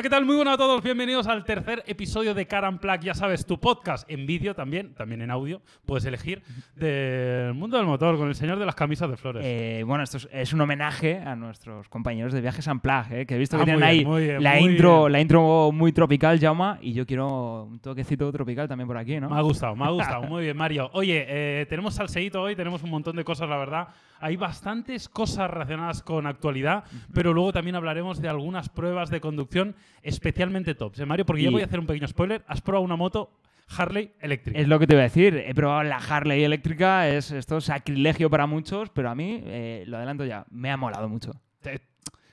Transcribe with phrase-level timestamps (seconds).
[0.00, 0.24] Hola, ¿qué tal?
[0.24, 0.82] Muy buenas a todos.
[0.82, 3.00] Bienvenidos al tercer episodio de Car and Plug.
[3.00, 6.42] Ya sabes, tu podcast en vídeo también, también en audio, puedes elegir,
[6.74, 9.42] del mundo del motor con el señor de las camisas de flores.
[9.44, 13.34] Eh, bueno, esto es, es un homenaje a nuestros compañeros de Viajes Unplug, eh, que
[13.34, 15.12] he visto Ah, que tienen muy ahí bien, muy bien, la, muy intro, bien.
[15.12, 19.28] la intro muy tropical, Jauma, y yo quiero un toquecito tropical también por aquí, ¿no?
[19.28, 20.22] Me ha gustado, me ha gustado.
[20.30, 20.88] Muy bien, Mario.
[20.94, 23.88] Oye, eh, tenemos salseíto hoy, tenemos un montón de cosas, la verdad.
[24.20, 26.84] Hay bastantes cosas relacionadas con actualidad,
[27.14, 31.24] pero luego también hablaremos de algunas pruebas de conducción especialmente tops, ¿eh, Mario?
[31.26, 32.44] Porque ya Y- voy a hacer un pequeño spoiler.
[32.46, 33.32] Has probado una moto
[33.76, 34.58] Harley eléctrica.
[34.58, 35.36] Es lo que te voy a decir.
[35.46, 39.96] He probado la Harley eléctrica, es esto sacrilegio para muchos, pero a mí, eh, lo
[39.96, 41.32] adelanto ya, me ha molado mucho.
[41.60, 41.80] Te-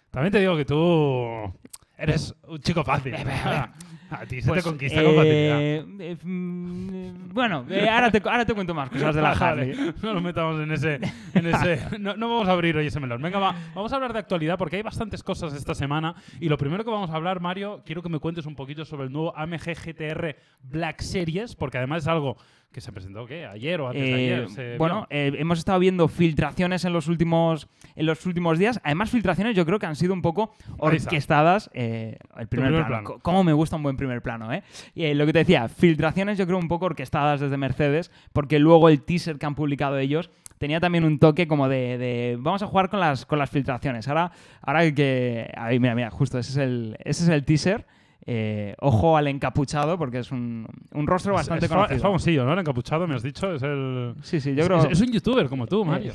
[0.10, 1.54] también te digo que tú
[1.98, 3.14] eres un chico fácil.
[4.10, 8.46] a ti se Pues, te conquista con eh, eh, mm, bueno, eh, ahora, te, ahora
[8.46, 9.94] te cuento más cosas de la Vale, Harley.
[10.02, 11.00] no nos metamos en ese.
[11.34, 13.22] en ese- no, no vamos a abrir hoy ese melón.
[13.22, 16.16] Venga, va, vamos a hablar de actualidad porque hay bastantes cosas esta semana.
[16.40, 19.06] Y lo primero que vamos a hablar, Mario, quiero que me cuentes un poquito sobre
[19.08, 22.38] el nuevo AMG GTR Black Series, porque además es algo
[22.72, 23.46] que se presentó ¿qué?
[23.46, 24.50] ayer o antes de Eh, ayer.
[24.50, 28.80] se bueno, eh, hemos estado viendo filtraciones en los últimos en los últimos días.
[28.84, 31.70] Además, filtraciones yo creo que han sido un poco orquestadas.
[31.74, 33.16] eh, el primer, primer plano.
[33.22, 34.64] Cómo me gusta un buen primer plano, ¿eh?
[34.96, 38.60] Y eh, lo que te decía, filtraciones yo creo un poco orquestadas desde Mercedes, porque
[38.60, 42.64] luego el teaser que han publicado ellos tenía también un toque como de, de, vamos
[42.64, 44.08] a jugar con las, con las filtraciones.
[44.08, 44.32] Ahora,
[44.62, 45.52] ahora que...
[45.56, 47.86] Ahí, mira, mira, justo ese es el, ese es el teaser.
[48.30, 51.96] Eh, ojo al encapuchado, porque es un, un rostro bastante es, conocido.
[51.96, 52.54] es famosillo, ¿no?
[52.54, 53.54] El encapuchado, me has dicho.
[53.54, 54.16] Es el.
[54.22, 54.80] Sí, sí, yo creo...
[54.80, 56.12] es, es un youtuber como tú, Mario.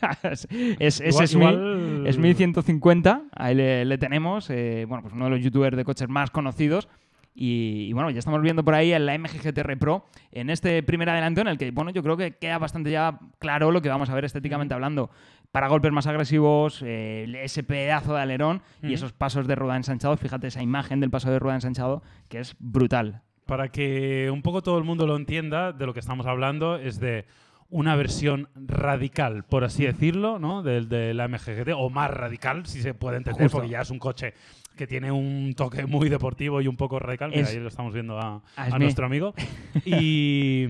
[0.22, 0.46] es,
[0.78, 5.24] es- Igual- es, igual- es mi 150, ahí le, le tenemos, eh, bueno, pues uno
[5.26, 6.88] de los youtubers de coches más conocidos.
[7.34, 10.82] Y, y bueno, ya estamos viendo por ahí en la MG GTR Pro, en este
[10.82, 13.88] primer adelanto en el que, bueno, yo creo que queda bastante ya claro lo que
[13.88, 15.10] vamos a ver estéticamente hablando.
[15.50, 20.16] Para golpes más agresivos, eh, ese pedazo de alerón y esos pasos de rueda ensanchado.
[20.16, 23.22] Fíjate esa imagen del paso de rueda ensanchado que es brutal.
[23.46, 27.00] Para que un poco todo el mundo lo entienda, de lo que estamos hablando es
[27.00, 27.26] de
[27.68, 30.62] una versión radical, por así decirlo, ¿no?
[30.62, 33.58] Del de la MGGT, o más radical, si se puede entender, Justo.
[33.58, 34.34] porque ya es un coche
[34.76, 37.30] que tiene un toque muy deportivo y un poco radical.
[37.30, 39.34] Mira, Es- ahí lo estamos viendo a, a nuestro amigo.
[39.84, 40.66] Y,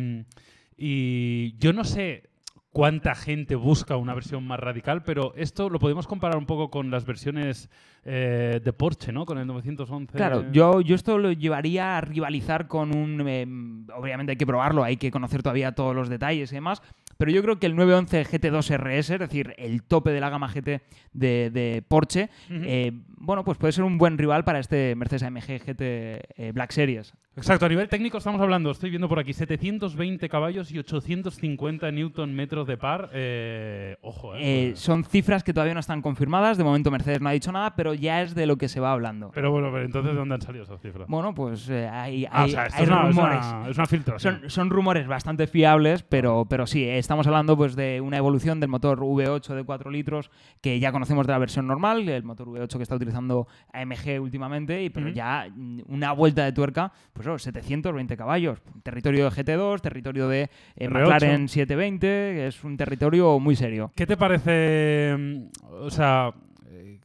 [0.76, 2.24] y yo no sé
[2.72, 6.90] cuánta gente busca una versión más radical, pero esto lo podemos comparar un poco con
[6.90, 7.68] las versiones
[8.04, 9.26] eh, de Porsche, ¿no?
[9.26, 10.16] Con el 911.
[10.16, 13.22] Claro, yo, yo esto lo llevaría a rivalizar con un...
[13.28, 13.46] eh,
[13.94, 16.82] obviamente hay que probarlo, hay que conocer todavía todos los detalles y demás,
[17.18, 20.48] pero yo creo que el 911 GT2 RS, es decir, el tope de la gama
[20.48, 25.22] GT de, de Porsche, eh, bueno, pues puede ser un buen rival para este Mercedes
[25.24, 27.12] AMG GT Black Series.
[27.36, 32.34] Exacto, a nivel técnico estamos hablando, estoy viendo por aquí, 720 caballos y 850 newton
[32.34, 33.10] metros de par.
[33.12, 34.70] Eh, ojo, eh.
[34.70, 37.74] Eh, son cifras que todavía no están confirmadas, de momento Mercedes no ha dicho nada,
[37.76, 39.30] pero ya es de lo que se va hablando.
[39.34, 41.06] Pero bueno, pero entonces ¿de dónde han salido esas cifras?
[41.08, 43.38] Bueno, pues eh, hay, Ah, o hay- sea, esto hay es una, es rumores.
[43.46, 44.40] una- es una filtración.
[44.40, 48.60] Son, son rumores bastante fiables, pero, pero sí, eh, estamos hablando pues, de una evolución
[48.60, 50.30] del motor V8 de 4 litros
[50.60, 54.82] que ya conocemos de la versión normal, el motor V8 que está utilizando AMG últimamente,
[54.82, 58.60] y, pero ya mm, una vuelta de tuerca, pues oh, 720 caballos.
[58.82, 60.42] Territorio de GT2, territorio de
[60.76, 60.90] eh, R8.
[60.90, 63.90] McLaren 720, que es un territorio muy serio.
[63.96, 65.44] ¿Qué te parece, mm,
[65.84, 66.32] o sea,
[66.66, 67.00] eh,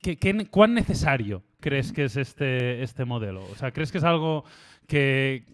[0.00, 3.42] ¿qué, qué- cuán necesario crees que es este, este modelo?
[3.50, 4.44] O sea, ¿crees que es algo
[4.86, 5.44] que,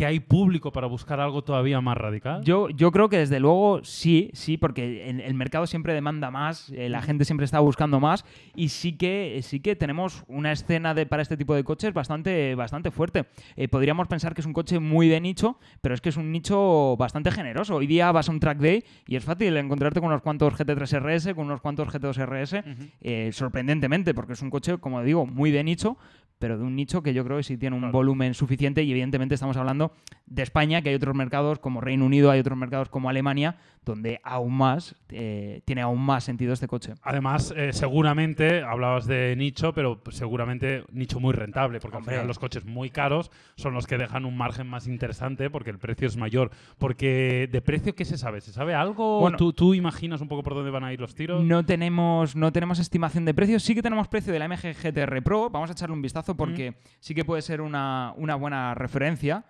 [0.00, 2.42] que hay público para buscar algo todavía más radical?
[2.42, 6.70] Yo, yo creo que desde luego sí, sí, porque el, el mercado siempre demanda más,
[6.70, 8.24] eh, la gente siempre está buscando más
[8.54, 12.54] y sí que, sí que tenemos una escena de, para este tipo de coches bastante,
[12.54, 13.26] bastante fuerte.
[13.56, 16.32] Eh, podríamos pensar que es un coche muy de nicho, pero es que es un
[16.32, 17.74] nicho bastante generoso.
[17.76, 20.98] Hoy día vas a un track day y es fácil encontrarte con unos cuantos GT3
[20.98, 22.64] RS, con unos cuantos GT2 RS,
[23.02, 25.98] eh, sorprendentemente, porque es un coche, como digo, muy de nicho,
[26.40, 27.92] pero de un nicho que yo creo que sí tiene un Claro.
[27.92, 29.92] volumen suficiente y evidentemente estamos hablando
[30.26, 34.20] de España, que hay otros mercados como Reino Unido, hay otros mercados como Alemania, donde
[34.24, 36.94] aún más eh, tiene aún más sentido este coche.
[37.02, 42.14] Además, eh, seguramente, hablabas de nicho, pero seguramente nicho muy rentable, porque al Hombre.
[42.16, 45.78] final los coches muy caros son los que dejan un margen más interesante porque el
[45.78, 46.50] precio es mayor.
[46.78, 48.40] Porque de precio, ¿qué se sabe?
[48.40, 49.20] ¿Se sabe algo?
[49.20, 49.36] Bueno.
[49.36, 51.42] ¿Tú, tú imaginas un poco por dónde van a ir los tiros?
[51.44, 55.22] No tenemos, no tenemos estimación de precios, sí que tenemos precio de la MG GTR
[55.22, 59.44] Pro, vamos a echarle un vistazo porque sí que puede ser una, una buena referencia.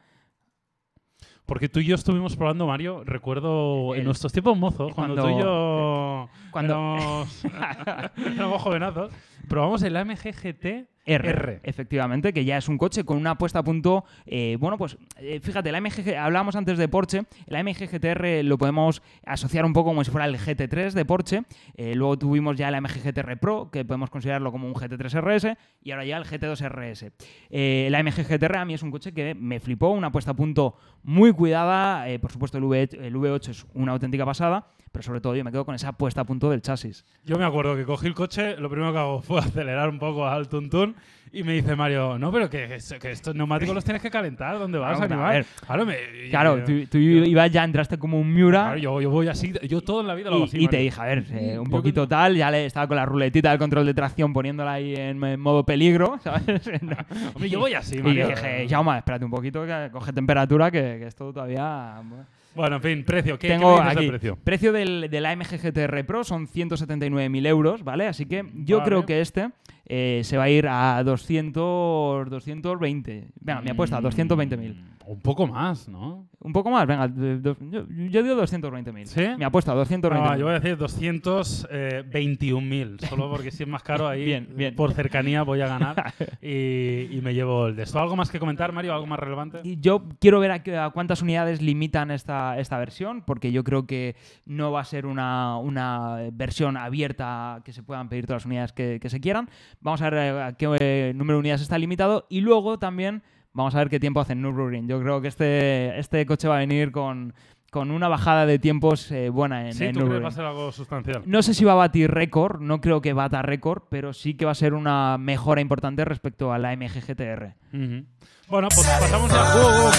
[1.46, 5.38] Porque tú y yo estuvimos probando, Mario, recuerdo en nuestros tiempos mozos, cuando, cuando- tú
[5.38, 7.44] y yo cuando- éramos,
[8.36, 9.12] éramos jovenazos,
[9.48, 11.60] probamos el AMG GT R, R.
[11.62, 14.04] efectivamente, que ya es un coche con una puesta a punto.
[14.26, 18.58] eh, bueno, pues eh, fíjate, la MG, hablábamos antes de Porsche, el AMG GTR lo
[18.58, 21.42] podemos asociar un poco como si fuera el GT3 de Porsche.
[21.74, 25.56] eh, luego tuvimos ya el AMG GTR Pro, que podemos considerarlo como un GT3 RS,
[25.82, 27.10] y ahora ya el GT2 RS.
[27.50, 30.76] El AMG GTR a mí es un coche que me flipó, una puesta a punto
[31.02, 32.06] muy cuidada.
[32.20, 35.52] por supuesto, el, V, el V8 es una auténtica pasada, pero sobre todo yo me
[35.52, 37.04] quedo con esa puesta a punto del chasis.
[37.24, 40.26] Yo me acuerdo que cogí el coche, lo primero que hago fue acelerar un poco
[40.26, 40.96] al tuntún
[41.32, 44.79] y me dice Mario, no, pero que, que estos neumáticos los tienes que calentar, ¿dónde
[44.79, 45.32] vas, Claro, a animal?
[45.35, 45.47] ver.
[45.64, 48.62] Claro, me- Claro, tú, tú yo- ibas ya, entraste como un Miura.
[48.62, 50.58] claro, yo, yo voy así, yo todo en la vida lo hago Y, así.
[50.64, 52.97] y te dije, a ver, eh, un Yo poquito que- tal, ya le estaba con
[52.97, 56.44] la ruletita del control de tracción poniéndola ahí en, en modo peligro, ¿sabes?
[56.82, 56.97] No.
[57.35, 58.26] Hombre, yo voy así, y Mario.
[58.29, 62.00] dije, Jaume, espérate un poquito, que coge temperatura, que, que esto todavía...
[62.02, 62.26] bueno.
[62.52, 63.38] Bueno, en fin, precio.
[63.38, 64.73] ¿Qué, Tengo qué me dices aquí, del precio?
[64.73, 68.08] del, del AMG GTR Pro son 179.000 euros, ¿vale?
[68.08, 68.88] Así que yo Vale.
[68.88, 69.50] creo que este
[69.92, 73.28] eh, se va a ir a 200, 220.
[73.40, 74.76] Venga, mi apuesta, 220.000.
[75.12, 76.28] Un poco más, ¿no?
[76.38, 79.04] Un poco más, venga, do- yo, yo digo 220.000.
[79.06, 79.22] ¿Sí?
[79.36, 80.20] Mi apuesta, 220.000.
[80.22, 84.74] Ah, yo voy a decir 221.000, solo porque si es más caro ahí, Bien, bien.
[84.74, 87.98] por cercanía voy a ganar y, y me llevo el de esto.
[88.00, 88.94] ¿Algo más que comentar, Mario?
[88.94, 89.60] ¿Algo más relevante?
[89.64, 93.64] Y yo quiero ver a, qué- a cuántas unidades limitan esta, esta versión, porque yo
[93.64, 94.16] creo que
[94.46, 98.72] no va a ser una, una versión abierta que se puedan pedir todas las unidades
[98.72, 99.48] que, que se quieran.
[99.80, 103.22] Vamos a ver eh, a qué eh, número de unidades está limitado y luego también
[103.52, 104.88] vamos a ver qué tiempo hace en Nürburgring.
[104.88, 107.35] Yo creo que este, este coche va a venir con,
[107.70, 110.25] con una bajada de tiempos eh, buena en, Sí, en ¿tú Nürburgring.
[110.25, 111.23] va a ser algo sustancial?
[111.26, 114.44] No sé si va a batir récord, no creo que bata récord, pero sí que
[114.44, 117.55] va a ser una mejora importante respecto a la MG GTR.
[117.72, 118.05] Ujú.
[118.49, 119.56] Bueno, pues pasamos a...
[119.56, 119.90] ¡Uh, uh!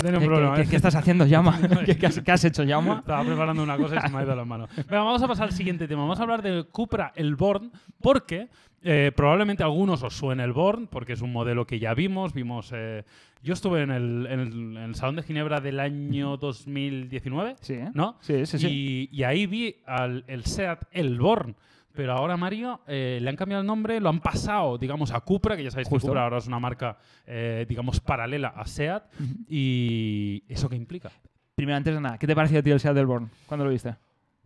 [0.00, 0.66] Tiene un ¿Qué, problema, qué- ¿eh?
[0.70, 1.58] qué estás haciendo, Llama?
[1.86, 2.98] ¿Qué, qué has, qué has hecho, Llama?
[3.00, 4.68] Estaba preparando una cosa y se me ha ido las manos.
[4.76, 6.02] Venga, vamos a pasar al siguiente tema.
[6.02, 8.48] Vamos a hablar del Cupra el Born, porque
[8.82, 12.32] eh, probablemente a algunos os suene el Born, porque es un modelo que ya vimos.
[12.34, 12.70] Vimos.
[12.74, 13.04] eh,
[13.42, 17.74] yo estuve en el, en, el, en el Salón de Ginebra del año 2019, Sí,
[17.74, 17.90] ¿eh?
[17.94, 18.16] ¿no?
[18.20, 18.66] Sí, sí, sí.
[18.68, 21.56] Y, y ahí vi al, el SEAT el Born.
[21.94, 25.56] Pero ahora, Mario, eh, le han cambiado el nombre, lo han pasado, digamos, a Cupra,
[25.56, 26.06] que ya sabéis Justo.
[26.06, 29.04] que Cupra ahora es una marca, eh, digamos, paralela a SEAT.
[29.48, 31.10] ¿Y eso qué implica?
[31.54, 33.30] Primero, antes de nada, ¿qué te pareció a ti el Seat del Born?
[33.46, 33.94] ¿Cuándo lo viste?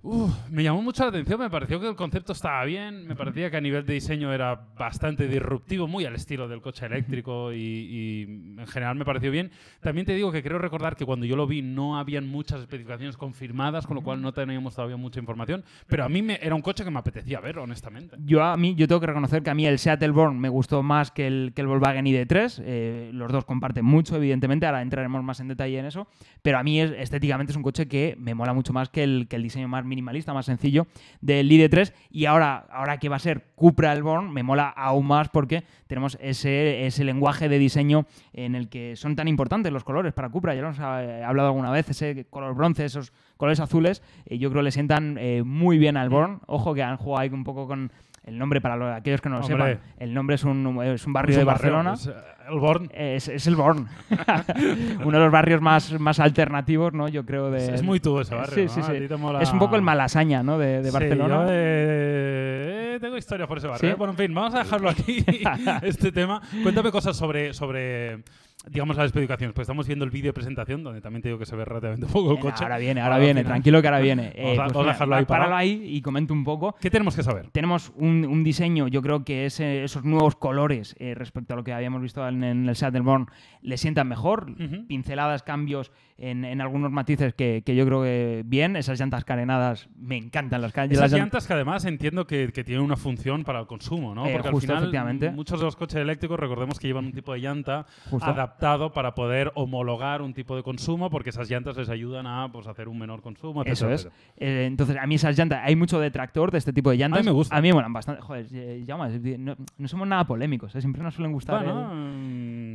[0.00, 3.50] Uf, me llamó mucho la atención, me pareció que el concepto estaba bien, me parecía
[3.50, 7.56] que a nivel de diseño era bastante disruptivo, muy al estilo del coche eléctrico y,
[7.58, 8.22] y
[8.60, 9.50] en general me pareció bien.
[9.80, 13.16] También te digo que creo recordar que cuando yo lo vi no habían muchas especificaciones
[13.16, 16.62] confirmadas, con lo cual no teníamos todavía mucha información, pero a mí me, era un
[16.62, 18.16] coche que me apetecía ver, honestamente.
[18.24, 20.48] Yo a mí, yo tengo que reconocer que a mí el Seat del Born me
[20.48, 22.62] gustó más que el, que el Volkswagen ID3.
[22.64, 24.64] eh, los dos comparten mucho, evidentemente.
[24.64, 26.06] Ahora entraremos más en detalle en eso.
[26.40, 29.26] Pero a mí es- estéticamente es un coche que me mola mucho más que el,
[29.28, 30.86] que el diseño más minimalista, más sencillo
[31.20, 31.92] del ID3.
[32.10, 35.64] Y ahora, ahora que va a ser Cupra el Born, me mola aún más porque
[35.86, 40.28] tenemos ese, ese lenguaje de diseño en el que son tan importantes los colores para
[40.28, 40.54] Cupra.
[40.54, 44.50] Ya lo hemos eh, hablado alguna vez, ese color bronce, esos colores azules, eh, yo
[44.50, 46.40] creo que le sientan eh, muy bien al Born.
[46.46, 47.90] Ojo que han jugado ahí un poco con
[48.28, 49.74] el nombre para los- aquellos que no lo Hombre.
[49.74, 49.92] sepan.
[49.98, 51.94] El nombre es un, es un barrio Es de barrio, Barcelona.
[51.94, 52.12] es, eh,
[52.50, 53.86] el Born Es, es el Born.
[55.04, 57.08] Uno de los barrios más, más alternativos, ¿no?
[57.08, 57.58] Yo creo de...
[57.58, 58.54] es, es muy tú ese barrio.
[58.68, 58.86] Sí, ¿no?
[58.86, 59.14] sí, sí.
[59.18, 60.58] mola- Es un poco el Malasaña, ¿no?
[60.58, 61.34] De, de Sí, Barcelona.
[61.44, 63.80] yo, eh, tengo historias por ese barrio.
[63.88, 63.92] ¿Sí?
[63.92, 63.96] ¿eh?
[63.96, 65.24] Bueno, en fin, vamos a dejarlo aquí,
[65.82, 66.40] este tema.
[66.62, 68.22] Cuéntame cosas sobre, sobre
[68.70, 69.54] digamos, las especificaciones.
[69.54, 72.06] Pues estamos viendo el vídeo de presentación, donde también te digo que se ve relativamente
[72.06, 72.64] poco el coche.
[72.64, 73.44] Ahora viene, ahora viene.
[73.44, 74.32] Tranquilo que ahora viene.
[74.38, 76.74] Eh, Vamos a- vamos a mira, dejarlo ahí páralo ahí y comento un poco.
[76.80, 77.50] ¿Qué tenemos que saber?
[77.50, 81.64] Tenemos un, un diseño, yo creo que ese- esos nuevos colores eh, respecto a lo
[81.64, 83.26] que habíamos visto en, en el Born
[83.62, 84.46] le sientan mejor.
[84.86, 88.76] Pinceladas, cambios en, en algunos matices que, que yo creo que bien.
[88.76, 92.64] Esas llantas carenadas, me encantan las, ca- Esas las llantas que además entiendo que, que
[92.64, 94.26] tienen una función para el consumo, ¿no?
[94.26, 97.32] Eh, Porque justo, al final muchos de los coches eléctricos recordemos que llevan un tipo
[97.32, 98.28] de llanta Justo.
[98.28, 102.66] adaptado para poder homologar un tipo de consumo porque esas llantas les ayudan a pues,
[102.66, 104.08] hacer un menor consumo, Eso es.
[104.36, 107.20] Eh, entonces, a mí esas llantas, hay mucho detractor de este tipo de llantas.
[107.20, 107.56] A mí me gusta.
[107.56, 108.20] A mí me molan bastante.
[108.22, 111.64] Joder, eh, es- no, no somos nada polémicos, eh, siempre nos suelen gustar.
[111.64, 112.27] Bueno, el- mm,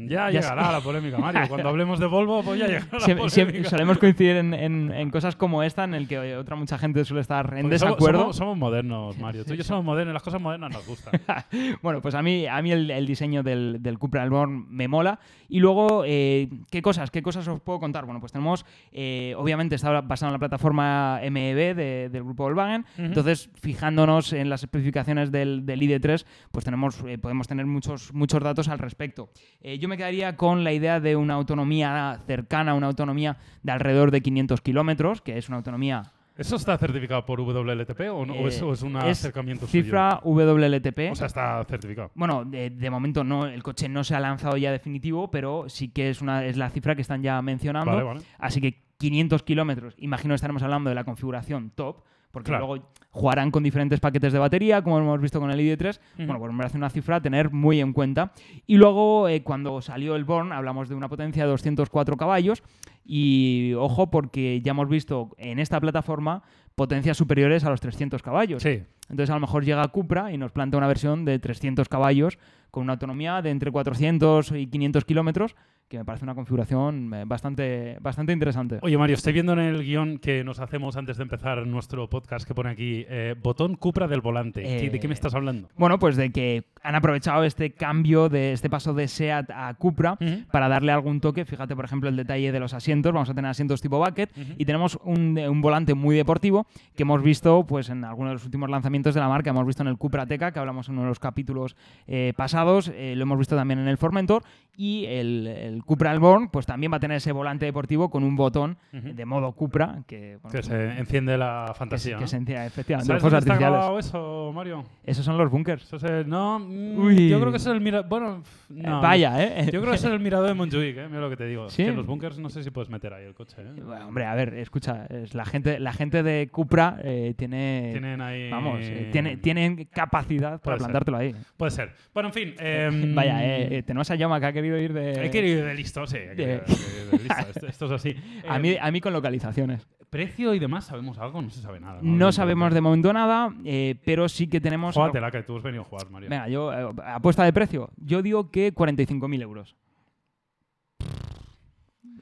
[0.07, 1.41] ya, Ya llegará la polémica, Mario.
[1.49, 3.69] Cuando hablemos de Volvo, pues ya llegará la polémica.
[3.69, 7.21] solemos coincidir en, en- en cosas como esta, en el que otra mucha gente suele
[7.21, 8.19] estar en Porque desacuerdo.
[8.21, 9.45] Somos, somos modernos, Mario.
[9.45, 11.13] Tú y yo somos modernos, las cosas modernas nos gustan.
[11.81, 15.19] Bueno, pues a mí, a mí el, el diseño del, del Cupra Alborn me mola.
[15.49, 17.11] Y luego, eh, ¿qué cosas?
[17.11, 18.05] ¿Qué cosas os puedo contar?
[18.05, 22.85] Bueno, pues tenemos, eh, obviamente está basado en la plataforma MEB de- del grupo Volkswagen.
[22.97, 28.41] Entonces, fijándonos en las especificaciones del, del ID3, pues tenemos, eh, podemos tener muchos, muchos
[28.41, 29.29] datos al respecto.
[29.61, 34.11] Eh, yo me quedaría con la idea de una autonomía cercana, una autonomía de alrededor
[34.11, 36.03] de 500 kilómetros, que es una autonomía
[36.35, 40.19] ¿Eso está certificado por WLTP o, no, o es, Eh, o es un acercamiento Cifra
[40.23, 41.11] WLTP.
[41.11, 42.09] O sea, está certificado.
[42.15, 45.89] Bueno, de, de momento no, el coche no se ha lanzado ya definitivo, pero sí
[45.89, 47.91] que es, una, es la cifra que están ya mencionando.
[47.91, 48.21] Vale, vale.
[48.39, 52.65] Así que 500 kilómetros, imagino estaremos hablando de la configuración top, porque Claro.
[52.65, 55.99] luego jugarán con diferentes paquetes de batería, como hemos visto con el ID3.
[56.15, 56.25] Ujú.
[56.25, 58.33] Bueno, pues me parece una cifra a tener muy en cuenta.
[58.65, 62.63] Y luego, eh, cuando salió el Born, hablamos de una potencia de 204 caballos.
[63.05, 66.41] Y ojo, porque ya hemos visto en esta plataforma
[66.73, 68.63] potencias superiores a los 300 caballos.
[68.63, 68.81] Sí.
[69.09, 72.39] Entonces a lo mejor llega Cupra y nos plantea una versión de 300 caballos
[72.71, 75.55] con una autonomía de entre 400 y 500 kilómetros,
[75.87, 78.79] que me parece una configuración eh, bastante, bastante interesante.
[78.81, 82.47] Oye, Mario, estoy viendo en el guion que nos hacemos antes de empezar nuestro podcast
[82.47, 84.63] que pone aquí eh, botón Cupra del volante.
[84.63, 85.69] ¿Qué- ¿De qué me Eh, estás hablando?
[85.77, 90.17] Bueno, pues de que han aprovechado este cambio, de este paso de SEAT a Cupra
[90.51, 91.45] para darle algún toque.
[91.45, 93.13] Fíjate, por ejemplo, el detalle de los asientos.
[93.13, 97.21] Vamos a tener asientos tipo bucket y tenemos un, un volante muy deportivo que hemos
[97.23, 99.51] visto pues, en algunos de los últimos lanzamientos de la marca.
[99.51, 101.75] Hemos visto en el Cupra Teca, que hablamos en uno de los capítulos
[102.07, 102.87] eh, pasados.
[102.87, 104.43] lo hemos visto también en el Formentor.
[104.75, 108.35] Y el, el Cupra Alborn pues, también va a tener ese volante deportivo con un
[108.35, 109.13] botón Ujú.
[109.13, 112.15] de modo Cupra que, bueno, Que se enciende la que, fantasía.
[112.17, 112.27] que ¿no?
[112.27, 114.83] se enciende, efectivamente, ¿Sabes dónde está grabado eso, Mario?
[115.03, 115.83] Esos son los bunkers.
[115.83, 117.29] Eso es el- no, mm, Uy.
[117.29, 118.07] yo creo que es el mirador.
[118.09, 119.01] Bueno, no.
[119.01, 119.65] Vaya, ¿eh?
[119.71, 121.07] Yo creo que es el mirador de Montjuic, ¿eh?
[121.07, 121.69] Mira lo que te digo.
[121.69, 121.83] ¿Sí?
[121.83, 123.55] Que en los bunkers no sé si puedes meter ahí el coche.
[123.61, 123.81] ¿eh?
[123.83, 128.21] Bueno, hombre, a ver, escucha, es la gente, la gente de Cupra eh, tiene, Tienen
[128.21, 128.49] ahí.
[128.49, 130.85] vamos, eh, tiene, tienen capacidad para ser.
[130.85, 131.35] plantártelo ahí.
[131.57, 131.91] Puede ser.
[132.13, 132.53] Bueno, en fin.
[132.59, 135.62] em, Vaya, eh, eh, tenemos a Yama que ha querido ir de, Hay que ir
[135.63, 136.17] de listo, sí.
[136.19, 136.63] de- de-
[137.11, 137.35] listo.
[137.55, 138.15] Esto, esto es así.
[138.47, 139.87] a Em, mí, a mí con localizaciones.
[140.09, 141.41] Precio y demás, ¿sabemos algo?
[141.41, 141.99] No se sabe nada.
[142.03, 144.93] No sabemos de momento nada, eh, pero sí que tenemos.
[144.95, 146.29] Júgatela, que tú has venido a jugar, Mario.
[146.29, 147.89] Venga, yo eh, apuesta de precio.
[147.97, 149.75] Yo digo que 45.000 euros.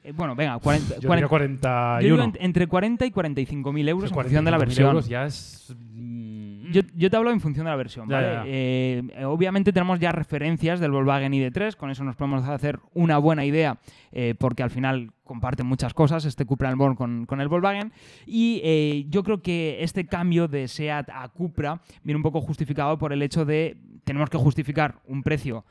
[0.04, 2.00] Eh, bueno, venga, 40, Yo 40 diría 41.
[2.00, 4.86] yo digo ent- entre 40 y 45.000 euros en función de la 45.000 versión.
[4.88, 5.74] euros ya es.
[5.78, 8.26] mm, Yo, yo te hablo en función de la versión, ¿vale?
[8.26, 8.42] ya, ya.
[8.46, 13.18] Eh, eh, obviamente tenemos ya referencias del Volkswagen ID3, con eso nos podemos hacer una
[13.18, 13.78] buena idea,
[14.10, 17.92] eh, porque al final comparten muchas cosas este Cupra Alborn con, con el Volkswagen.
[18.26, 22.98] Y eh, yo creo que este cambio de SEAT a Cupra viene un poco justificado
[22.98, 25.64] por el hecho de tenemos que justificar un precio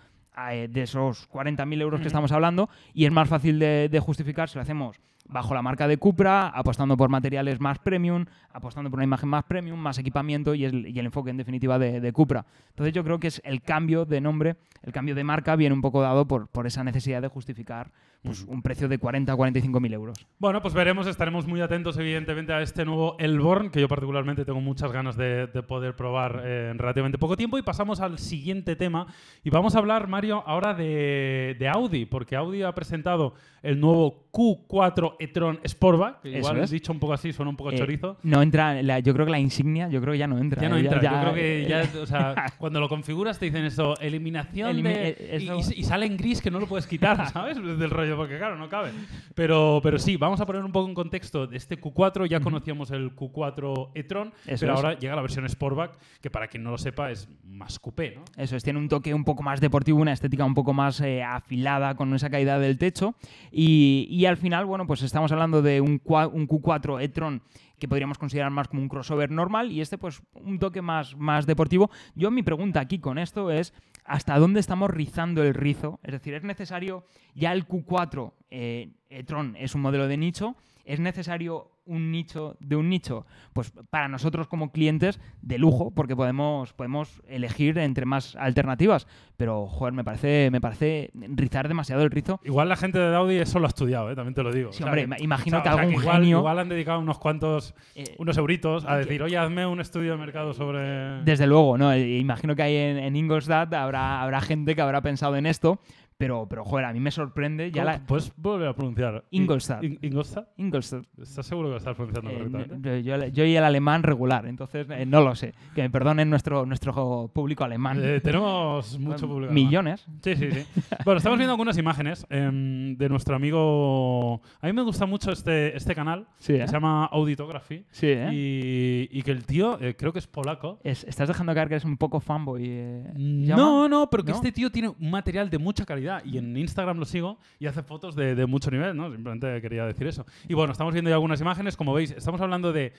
[0.50, 4.50] eh, de esos 40.000 euros que estamos hablando y es más fácil de, de justificar
[4.50, 5.00] si lo hacemos
[5.32, 9.46] bajo la marca de Cupra, apostando por materiales más premium, apostando por una imagen más
[9.46, 12.46] premium, más equipamiento y el, y el enfoque en definitiva de, de Cupra.
[12.70, 15.82] Entonces yo creo que es el cambio de nombre, el cambio de marca viene un
[15.82, 17.92] poco dado por, por esa necesidad de justificar
[18.24, 20.28] pues, un precio de 40 a 45 mil euros.
[20.38, 24.62] Bueno, pues veremos, estaremos muy atentos evidentemente a este nuevo Elborn, que yo particularmente tengo
[24.62, 27.58] muchas ganas de, de poder probar eh, en relativamente poco tiempo.
[27.58, 29.08] Y pasamos al siguiente tema.
[29.44, 34.28] Y vamos a hablar, Mario, ahora de, de Audi, porque Audi ha presentado el nuevo
[34.32, 36.72] Q4 e-tron Sportback, que igual es.
[36.72, 38.18] dicho un poco así, suena un poco Eh, chorizo.
[38.24, 40.62] no entra, la- yo creo que la insignia, yo creo que ya no entra.
[40.62, 43.46] Ya no eh, entra, yo creo que eh, ya, o sea, cuando lo configuras te
[43.46, 45.38] dicen eso, eliminación Elimi- de...
[45.42, 47.58] y- eso- Y, y sale en gris que no lo puedes quitar, ¿sabes?
[47.58, 48.92] Del rollo, porque claro, no cabe.
[49.36, 52.90] Pero, pero sí, vamos a poner un poco en contexto de este Q4, ya conocíamos
[52.92, 54.64] el Q4 e-tron, pero es.
[54.64, 58.24] ahora llega la versión Sportback, que para quien no lo sepa es más coupé, ¿no?
[58.38, 61.22] Eso es, tiene un toque un poco más deportivo, una estética un poco más eh,
[61.22, 63.14] afilada con esa caída del techo.
[63.52, 67.42] Y, al final, bueno, pues estamos hablando de un, cua- un Q4 e-tron
[67.80, 71.46] que podríamos considerar más como un crossover normal y este pues un toque más, más
[71.46, 71.90] deportivo.
[72.16, 73.74] Yo mi pregunta aquí con esto es
[74.06, 76.00] ¿hasta dónde estamos rizando el rizo?
[76.04, 80.56] Es decir, ¿es necesario ya el Q4 eh, e-tron es un modelo de nicho?
[80.86, 83.26] ¿Es necesario un nicho de un nicho?
[83.54, 89.08] Pues para nosotros como clientes de lujo, porque podemos, podemos elegir entre más alternativas.
[89.38, 92.40] Pero, joder, me parece, me parece rizar demasiado el rizo.
[92.44, 94.16] Igual la gente de Audi eso lo ha estudiado, ¿eh?
[94.16, 94.72] también te lo digo.
[94.72, 97.00] Sí, O sea, hombre, que- imagino que o sea, algún igual, genio- igual han dedicado
[97.00, 101.24] unos cuantos, Eh, unos euritos a decir, oye, hazme un estudio de mercado sobre...
[101.24, 101.96] Desde luego, ¿no?
[101.98, 105.80] Imagino que ahí en, en Ingolstadt habrá, habrá gente que habrá pensado en esto,
[106.22, 108.00] pero, pero joder, a mí me sorprende ya.
[108.06, 109.24] ¿Puedes volver a pronunciar?
[109.32, 109.84] Ingolstadt.
[109.84, 110.50] In- Ingolstadt?
[110.58, 111.04] Ingolstadt.
[111.20, 113.02] ¿Estás seguro que lo estás pronunciando Eh, correctamente?
[113.04, 115.56] yo, yo y el alemán regular, entonces eh, no lo sé.
[115.74, 118.00] Que me perdonen nuestro, nuestro público alemán.
[118.04, 119.52] Eh, tenemos mucho público.
[119.52, 120.06] Millones.
[120.22, 120.66] Sí, sí, sí.
[121.06, 124.42] Bueno, estamos viendo algunas imágenes em, de nuestro amigo.
[124.62, 127.84] A mí me gusta mucho este, este canal, Sí, que se llama Auditography.
[127.90, 128.08] Sí.
[128.32, 130.80] Y, y que el tío, creo que es polaco.
[130.84, 132.64] Es- estás dejando caer que eres un poco fanboy.
[132.66, 134.36] eh, No, no, pero que ¿No?
[134.38, 137.84] este tío tiene un material de mucha calidad y en Instagram lo sigo y hace
[137.84, 139.12] fotos de, de mucho nivel, ¿no?
[139.12, 140.26] Simplemente quería decir eso.
[140.50, 142.94] Y bueno, estamos viendo ya algunas imágenes, como veis, estamos hablando de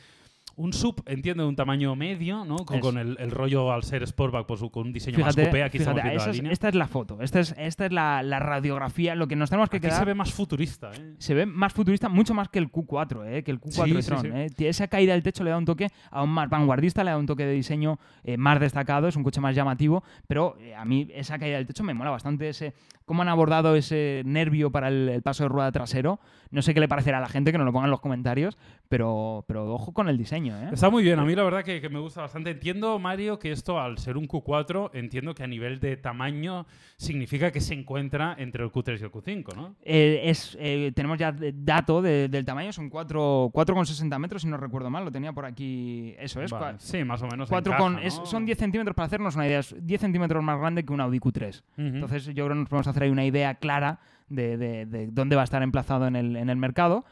[0.56, 2.56] un sub, entiendo, de un tamaño medio, ¿no?
[2.56, 5.62] Con, el, el rollo al ser Sportback, pues con un diseño Fíjate, más coupé.
[5.64, 6.52] Aquí fíjate, estamos la es- línea.
[6.52, 9.68] esta es la foto, esta es, esta es la, la radiografía, lo que nos tenemos
[9.70, 9.98] que Aquí quedar.
[9.98, 11.14] se ve más futurista, ¿eh?
[11.18, 13.42] se ve más futurista, mucho más que el Q4, ¿eh?
[13.42, 14.20] que el Q4 Sí, de sí, Tron.
[14.22, 14.28] sí.
[14.32, 14.46] ¿eh?
[14.68, 17.44] Esa caída del techo le da un toque aún más vanguardista, le da un toque
[17.46, 21.38] de diseño eh, más destacado, es un coche más llamativo, pero eh, a mí esa
[21.38, 25.22] caída del techo me mola bastante ese cómo han abordado ese nervio para el, el
[25.22, 26.20] paso de rueda trasero.
[26.52, 28.56] No sé qué le parecerá a la gente, que nos lo pongan en los comentarios,
[28.88, 30.56] pero, pero ojo con el diseño.
[30.56, 30.68] ¿eh?
[30.72, 32.50] Está muy bien, a mí la verdad que, que me gusta bastante.
[32.50, 36.66] Entiendo, Mario, que esto al ser un Q4, entiendo que a nivel de tamaño
[36.96, 39.74] significa que se encuentra entre el Q3 y el Q5, ¿no?
[39.82, 44.56] Eh, es, eh, tenemos ya dato de- del tamaño, son 4 4,60 metros, si no
[44.56, 46.14] recuerdo mal, lo tenía por aquí.
[46.18, 47.48] Eso es, Vale, Sí, más o menos.
[47.48, 48.00] Cuatro encaja, con, ¿no?
[48.00, 51.00] es- son 10 centímetros para hacernos una idea, es 10 centímetros más grande que un
[51.00, 51.62] Audi Q3.
[51.78, 51.86] Ujú.
[51.86, 54.00] Entonces yo creo que nos podemos hacer ahí una idea clara
[54.34, 57.04] de, de- de dónde va a estar emplazado en el, en el mercado.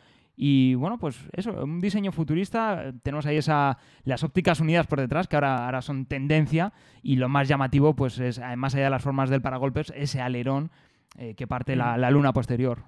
[0.42, 2.92] Y bueno, pues eso, un diseño futurista.
[3.02, 6.72] Tenemos ahí esa, las ópticas unidas por detrás, que ahora, ahora son tendencia.
[7.02, 10.20] Y lo más llamativo, pues es, eh, más allá de las formas del paragolpes, ese
[10.22, 10.70] alerón
[11.18, 12.84] eh, que parte la, la luna posterior.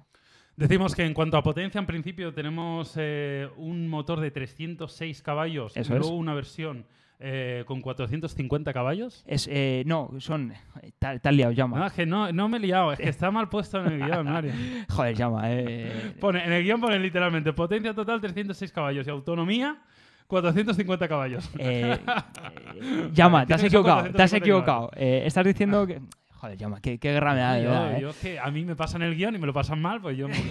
[0.55, 5.75] Decimos que en cuanto a potencia, en principio tenemos eh, un motor de 306 caballos
[5.75, 5.99] Eso es.
[5.99, 6.85] luego una versión
[7.19, 9.23] eh, con 450 caballos.
[9.27, 10.51] Es, eh, no, son.
[10.81, 11.79] eh, Tal, tal liado, llama.
[11.79, 14.05] No, es que no, no me he liado, es que está mal puesto en el
[14.05, 14.51] guion, Mario.
[14.89, 15.41] Joder, llama.
[15.45, 16.15] Eh.
[16.19, 19.81] Pone, en el guion pone literalmente potencia total 306 caballos y autonomía
[20.27, 21.49] 450 caballos.
[21.57, 21.97] Eh,
[22.75, 24.91] eh, llama, te has equivocado, te has 450 equivocado.
[24.95, 26.01] Eh, estás diciendo que.
[26.43, 28.01] Joder, llama, qué, qué guerra me da, yo, verdad, eh.
[28.01, 30.17] yo es que a mí me pasan el guion y me lo pasan mal, pues
[30.17, 30.27] yo...
[30.27, 30.43] me lo-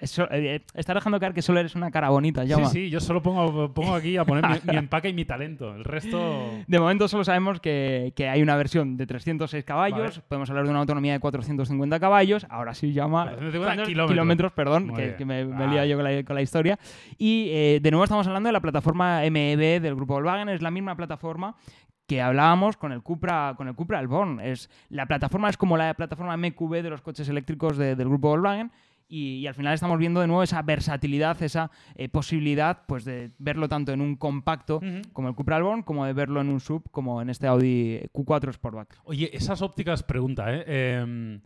[0.06, 2.68] So- eh, estás dejando caer que solo eres una cara bonita, Sí, llama.
[2.70, 5.74] sí, yo solo pongo, pongo aquí a poner mi, mi empaque y mi talento.
[5.74, 6.50] El resto...
[6.66, 10.22] De momento solo sabemos que, que hay una versión de 306 caballos, Vale.
[10.26, 14.52] podemos hablar de una autonomía de 450 caballos, ahora sí llama 450 ¿cuántos kilómetros.
[14.52, 15.66] perdón, que, me, me Ah.
[15.66, 16.78] lía yo con la, con la historia.
[17.18, 20.70] Y eh, de nuevo estamos hablando de la plataforma MEB del grupo Volkswagen, es la
[20.70, 21.56] misma plataforma
[22.06, 24.40] que hablábamos con el Cupra con el Cupra Alborn.
[24.40, 28.28] Es, la plataforma es como la plataforma MQB de los coches eléctricos de- del grupo
[28.28, 28.70] Volkswagen.
[29.08, 33.30] Y, y al final estamos viendo de nuevo esa versatilidad, esa eh, posibilidad pues, de
[33.38, 34.80] verlo tanto en un compacto
[35.12, 38.52] como el Cupra Alborn, como de verlo en un sub, como en este Audi Q4
[38.54, 38.98] Sportback.
[39.04, 40.64] Oye, esas ópticas, pregunta, ¿eh?
[41.00, 41.40] Em,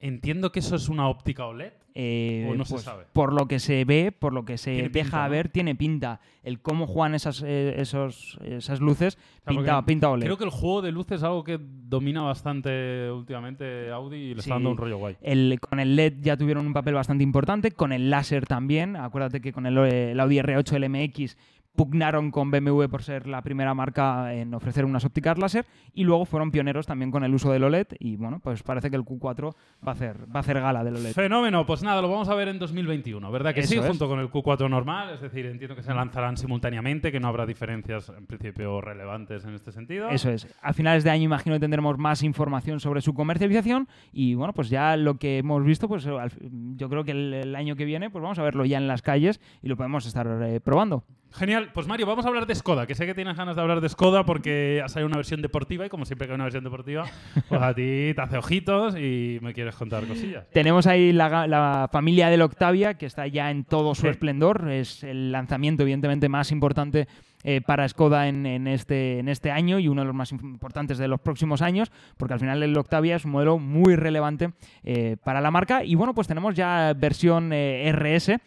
[0.00, 1.72] entiendo que eso es una óptica OLED.
[1.96, 3.04] Eh, ¿O no se pues, sabe?
[3.12, 5.30] Por lo que se ve, por lo que se deja pinta, ¿no?
[5.30, 6.20] ver, tiene pinta.
[6.42, 10.24] El cómo juegan esas, eh, esos, esas luces, sea, pinta, pinta OLED.
[10.26, 14.42] Creo que el juego de luces es algo que domina bastante últimamente Audi y le
[14.42, 14.48] Sí.
[14.50, 15.16] está dando un rollo guay.
[15.22, 18.96] El- con el LED ya tuvieron un papel bastante importante, con el láser también.
[18.96, 21.36] Acuérdate que con el, eh, el Audi R8 LMX
[21.74, 26.24] pugnaron con BMW por ser la primera marca en ofrecer unas ópticas láser y luego
[26.24, 29.54] fueron pioneros también con el uso del OLED y bueno, pues parece que el Q4
[29.86, 31.12] va a hacer, va a hacer gala del OLED.
[31.12, 33.78] Fenómeno, pues nada, lo vamos a ver en 2021, ¿verdad que Eso sí?
[33.78, 33.86] es.
[33.86, 37.46] Junto con el Q4 normal, es decir, entiendo que se lanzarán simultáneamente, que no habrá
[37.46, 40.08] diferencias en principio relevantes en este sentido.
[40.10, 40.46] Eso es.
[40.62, 44.70] A finales de año imagino que tendremos más información sobre su comercialización y bueno, pues
[44.70, 48.22] ya lo que hemos visto, pues yo creo que el, el año que viene pues
[48.22, 51.04] vamos a verlo ya en las calles y lo podemos estar eh, probando.
[51.36, 53.80] Genial, pues Mario, vamos a hablar de Skoda, que sé que tienes ganas de hablar
[53.80, 56.62] de Skoda porque ha salido una versión deportiva y como siempre que hay una versión
[56.62, 57.06] deportiva,
[57.48, 60.48] pues a ti te hace ojitos y me quieres contar cosillas.
[60.52, 64.08] Tenemos ahí la, la familia del Octavia, que está ya en todo su Sí.
[64.08, 64.70] esplendor.
[64.70, 67.08] Es el lanzamiento, evidentemente, más importante
[67.44, 70.98] eh, para Skoda en, en este, en este año y uno de los más importantes
[70.98, 75.16] de los próximos años, porque al final el Octavia es un modelo muy relevante eh,
[75.22, 75.84] para la marca.
[75.84, 78.38] Y bueno, pues tenemos ya versión eh, RS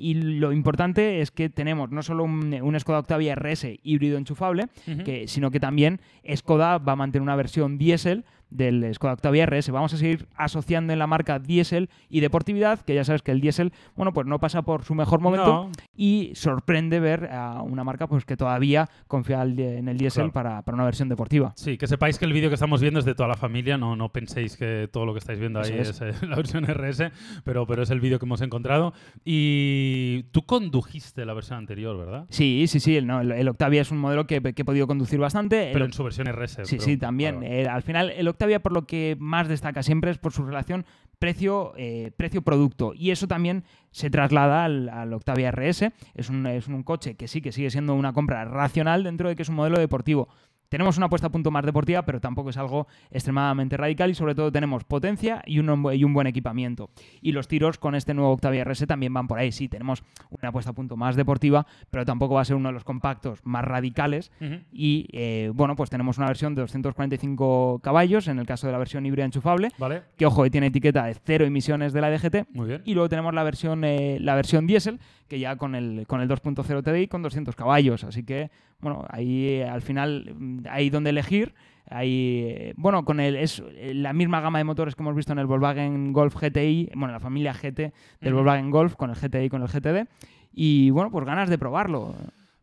[0.00, 4.68] y lo importante es que tenemos no solo un, un Skoda Octavia RS híbrido enchufable,
[5.04, 6.00] que, sino que también
[6.34, 9.70] Skoda va a mantener una versión diésel del Skoda Octavia RS.
[9.70, 13.40] Vamos a seguir asociando en la marca diésel y deportividad, que ya sabes que el
[13.40, 17.84] diésel, bueno, pues no pasa por su mejor momento No, y sorprende ver a una
[17.84, 20.32] marca pues que todavía confía en el diésel Claro.
[20.32, 21.52] para, para una versión deportiva.
[21.56, 23.96] Sí, que sepáis que el vídeo que estamos viendo es de toda la familia, no,
[23.96, 26.00] no penséis que todo lo que estáis viendo ahí es, es.
[26.02, 27.10] eh, la versión RS,
[27.44, 28.92] pero, pero es el vídeo que hemos encontrado.
[29.24, 32.26] Y tú condujiste la versión anterior, ¿verdad?
[32.30, 34.86] Sí, sí, sí, el, no, el- el Octavia es un modelo que, que he podido
[34.86, 35.68] conducir bastante.
[35.68, 36.64] El Pero en su versión RS.
[36.64, 37.42] Sí, pero- sí, también.
[37.42, 40.84] Eh, al final, el Octavia por lo que más destaca siempre es por su relación
[41.18, 42.92] precio, eh, precio-producto.
[42.94, 45.92] Y eso también se traslada al, al Octavia RS.
[46.14, 49.36] Es un, es un coche que sí que sigue siendo una compra racional dentro de
[49.36, 50.28] que es un modelo deportivo.
[50.70, 54.36] Tenemos una puesta a punto más deportiva, pero tampoco es algo extremadamente radical y sobre
[54.36, 56.90] todo tenemos potencia y un, y un buen equipamiento.
[57.20, 59.50] Y los tiros con este nuevo Octavia RS también van por ahí.
[59.50, 62.74] Sí, tenemos una puesta a punto más deportiva, pero tampoco va a ser uno de
[62.74, 64.30] los compactos más radicales
[64.72, 68.78] y eh, bueno, pues tenemos una versión de 245 caballos en el caso de la
[68.78, 70.02] versión híbrida enchufable, ¿Vale?
[70.16, 72.54] que ojo, tiene etiqueta de cero emisiones de la DGT.
[72.54, 72.82] Muy bien.
[72.84, 76.28] Y luego tenemos la versión, eh, la versión diésel, que ya con el, con el
[76.28, 78.04] 2.0 TDI con 200 caballos.
[78.04, 81.54] Así que, bueno, ahí eh, al final mm, hay donde elegir.
[81.92, 85.32] Hay, eh, bueno, con el, es eh, la misma gama de motores que hemos visto
[85.32, 87.92] en el Volkswagen Golf GTI, bueno, la familia GT del
[88.32, 88.34] Ujú.
[88.36, 90.08] Volkswagen Golf con el GTI y con el GTD.
[90.52, 92.14] Y bueno, pues ganas de probarlo.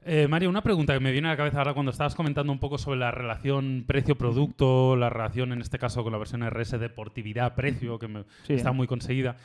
[0.09, 2.59] Eh, Mario, una pregunta que me viene a la cabeza ahora cuando estabas comentando un
[2.59, 7.99] poco sobre la relación precio-producto, la relación en este caso con la versión RS deportividad-precio,
[7.99, 8.53] que me- Sí.
[8.53, 9.35] está muy conseguida.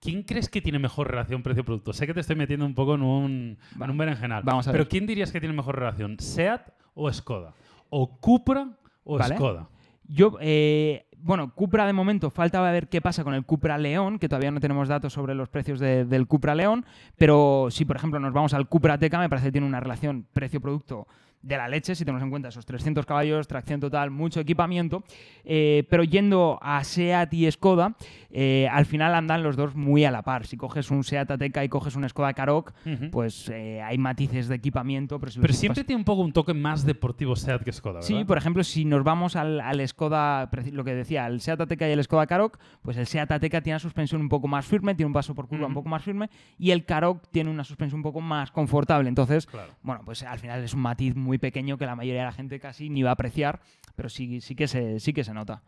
[0.00, 1.92] ¿Quién crees que tiene mejor relación precio-producto?
[1.92, 3.84] Sé que te estoy metiendo un poco en un, Va.
[3.84, 4.42] en un berenjenal.
[4.44, 4.80] Vamos a ver.
[4.80, 6.18] Pero ¿quién dirías que tiene mejor relación?
[6.18, 6.62] ¿SEAT
[6.94, 7.52] o Skoda?
[7.90, 8.68] ¿O Cupra
[9.04, 9.34] o Vale.
[9.36, 9.68] Skoda?
[10.08, 14.28] Yo, eh, bueno, Cupra de momento falta ver qué pasa con el Cupra León, que
[14.28, 16.84] todavía no tenemos datos sobre los precios de- del Cupra León,
[17.16, 20.26] pero si por ejemplo nos vamos al Cupra Teca, me parece que tiene una relación
[20.32, 21.06] precio-producto
[21.42, 25.02] de la leche, si tenemos en cuenta esos 300 caballos, tracción total, mucho equipamiento,
[25.44, 27.94] eh, pero yendo a SEAT y Skoda,
[28.30, 30.46] eh, al final andan los dos muy a la par.
[30.46, 32.72] Si coges un SEAT Ateca y coges un Skoda Karoq,
[33.10, 36.84] pues eh, hay matices de equipamiento, pero, si siempre tiene un poco un toque más
[36.84, 38.06] deportivo SEAT que Skoda, ¿verdad?
[38.06, 41.88] Sí, por ejemplo, si nos vamos al, al Skoda, lo que decía, el Seat Ateca
[41.88, 44.94] y el Skoda Karoq, pues el Seat Ateca tiene una suspensión un poco más firme,
[44.94, 48.00] tiene un paso por curva un poco más firme, y el Karoq tiene una suspensión
[48.00, 49.08] un poco más confortable.
[49.08, 49.72] Entonces, Claro.
[49.82, 52.60] bueno, pues al final es un matiz muy pequeño que la mayoría de la gente
[52.60, 53.60] casi ni va a apreciar,
[53.96, 55.62] pero sí, sí, que, se, sí que se nota.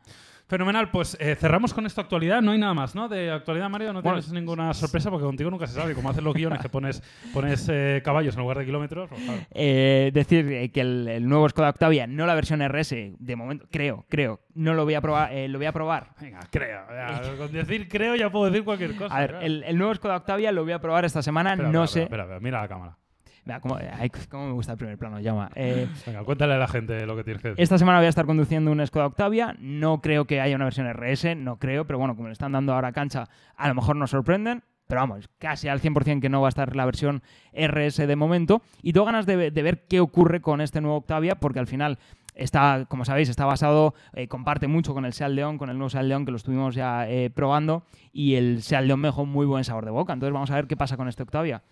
[0.48, 2.42] Fenomenal, pues eh, cerramos con esta actualidad.
[2.42, 3.08] No hay nada más, ¿no?
[3.08, 5.94] De actualidad, Mario, no Bueno, tienes ninguna sorpresa porque contigo nunca se sabe.
[5.94, 9.08] Como haces los guiones que pones, pones eh, caballos en lugar de kilómetros.
[9.08, 9.40] pues, claro.
[9.52, 14.04] Eh, decir que el, el nuevo Skoda Octavia, no la versión RS, de momento, creo,
[14.10, 16.84] creo, no lo voy a probar, eh, lo voy a probar Venga, creo.
[16.90, 19.14] ya, con decir creo ya puedo decir cualquier cosa.
[19.14, 19.46] A ver, claro.
[19.46, 22.14] el, el nuevo Skoda Octavia lo voy a probar esta semana, Espera, no espera, sé.
[22.14, 22.98] Espera, mira la cámara.
[23.44, 25.50] Mira, cómo, ay, cómo me gusta el primer plano, llama.
[25.54, 27.62] Eh, Venga, cuéntale a la gente lo que tienes que decir.
[27.62, 29.56] esta semana voy a estar conduciendo un Skoda Octavia.
[29.58, 32.72] No creo que haya una versión RS, no creo, pero bueno, como le están dando
[32.72, 34.62] ahora cancha, a lo mejor nos sorprenden.
[34.86, 38.62] Pero vamos, casi al 100% que no va a estar la versión RS de momento.
[38.82, 41.98] Y tengo ganas de, de ver qué ocurre con este nuevo Octavia, porque al final
[42.34, 45.90] está, como sabéis, está basado, eh, comparte mucho con el Seat León, con el nuevo
[45.90, 47.84] Seat León que lo estuvimos ya eh, probando.
[48.12, 50.12] Y el Seat León me dejó muy buen sabor de boca.
[50.12, 51.62] Entonces vamos a ver qué pasa con este Octavia.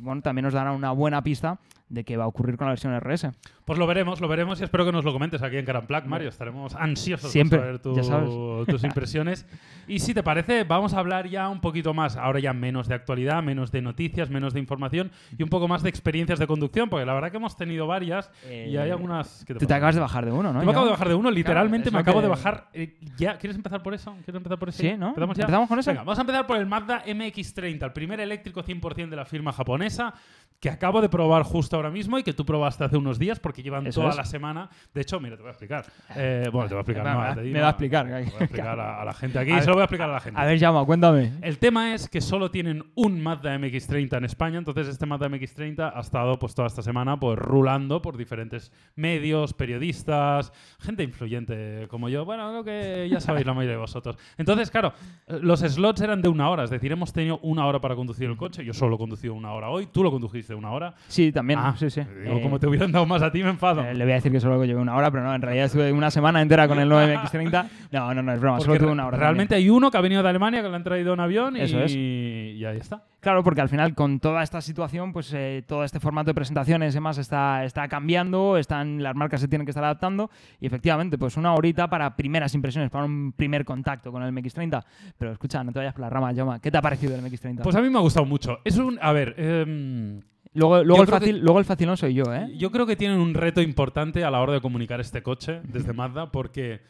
[0.00, 1.58] Bueno, también nos dará una buena pista
[1.90, 3.32] de qué va a ocurrir con la versión RS.
[3.64, 6.28] Pues lo veremos, lo veremos y espero que nos lo comentes aquí en Caramplac, Mario.
[6.28, 9.44] Estaremos ansiosos Siempre, por saber tu- tus impresiones.
[9.88, 12.94] Y si te parece, vamos a hablar ya un poquito más, ahora ya menos de
[12.94, 16.88] actualidad, menos de noticias, menos de información y un poco más de experiencias de conducción,
[16.88, 19.76] porque la verdad que hemos tenido varias y hay Eh, algunas que te pasan.
[19.76, 20.60] acabas de bajar de uno, ¿no?
[20.60, 22.68] Yo me acabo de bajar de uno, literalmente me acabo que- de bajar.
[22.72, 24.12] eh, ya, ¿Quieres empezar por eso?
[24.24, 24.78] ¿Quieres empezar por eso?
[24.80, 25.08] Sí, ¿no?
[25.08, 25.42] ¿Empezamos ya?
[25.42, 25.90] ¿Empezamos con eso?
[25.90, 29.52] Venga, vamos a empezar por el Mazda MX30, el primer eléctrico 100% de la firma
[29.52, 30.14] japonesa,
[30.60, 33.62] que acabo de probar justo ahora mismo y que tú probaste hace unos días porque
[33.62, 34.16] llevan Eso toda es.
[34.16, 34.68] la semana.
[34.94, 35.84] De hecho, mira, te voy a explicar.
[36.16, 37.04] Eh, bueno, te voy a explicar.
[37.04, 38.06] No, te digo, me va a no, explicar.
[38.06, 39.84] voy a explicar a, a la gente aquí A y ver- se lo voy a
[39.84, 40.40] explicar a la gente.
[40.40, 41.32] A ver, llama, cuéntame.
[41.42, 45.92] El tema es que solo tienen un Mazda MX30 en España, entonces este Mazda MX30
[45.94, 52.08] ha estado pues toda esta semana pues rulando por diferentes medios, periodistas, gente influyente como
[52.08, 54.16] yo, bueno, lo que ya sabéis la mayoría de vosotros.
[54.38, 54.92] Entonces, claro,
[55.26, 58.28] eh, los slots eran de una hora, es decir, hemos tenido una hora para conducir
[58.28, 60.94] el coche, yo solo he conducido una hora hoy, tú lo condujiste una hora.
[61.08, 61.58] Sí, también.
[61.60, 62.00] Ah, sí, sí.
[62.22, 63.82] Digo, Eh, como te hubieran dado más a ti, me enfado.
[63.84, 65.92] eh, le voy a decir que solo llevé una hora, pero no, en realidad estuve
[65.92, 67.68] una semana entera con el 9MX30.
[67.92, 69.18] No, no, no, es broma, Porque solo tuve una hora.
[69.18, 71.60] realmente hay uno que ha venido de Alemania, que lo han traído en avión y,
[71.60, 71.92] Eso es.
[71.94, 73.02] y ahí está.
[73.20, 76.94] Claro, porque al final con toda esta situación, pues eh, todo este formato de presentaciones
[76.94, 81.18] y demás está, está cambiando, están, las marcas se tienen que estar adaptando y efectivamente,
[81.18, 84.82] pues una horita para primeras impresiones, para un primer contacto con el MX30.
[85.18, 86.60] Pero escucha, no te vayas por la rama, Joma.
[86.60, 87.60] ¿Qué te ha parecido el MX30?
[87.62, 88.58] Pues a mí me ha gustado mucho.
[88.64, 90.20] Es un, a ver, em,
[90.54, 92.52] luego, el creo que- fácil, luego el facilón soy yo, ¿eh?
[92.56, 95.92] Yo creo que tienen un reto importante a la hora de comunicar este coche desde
[95.92, 96.80] Mazda porque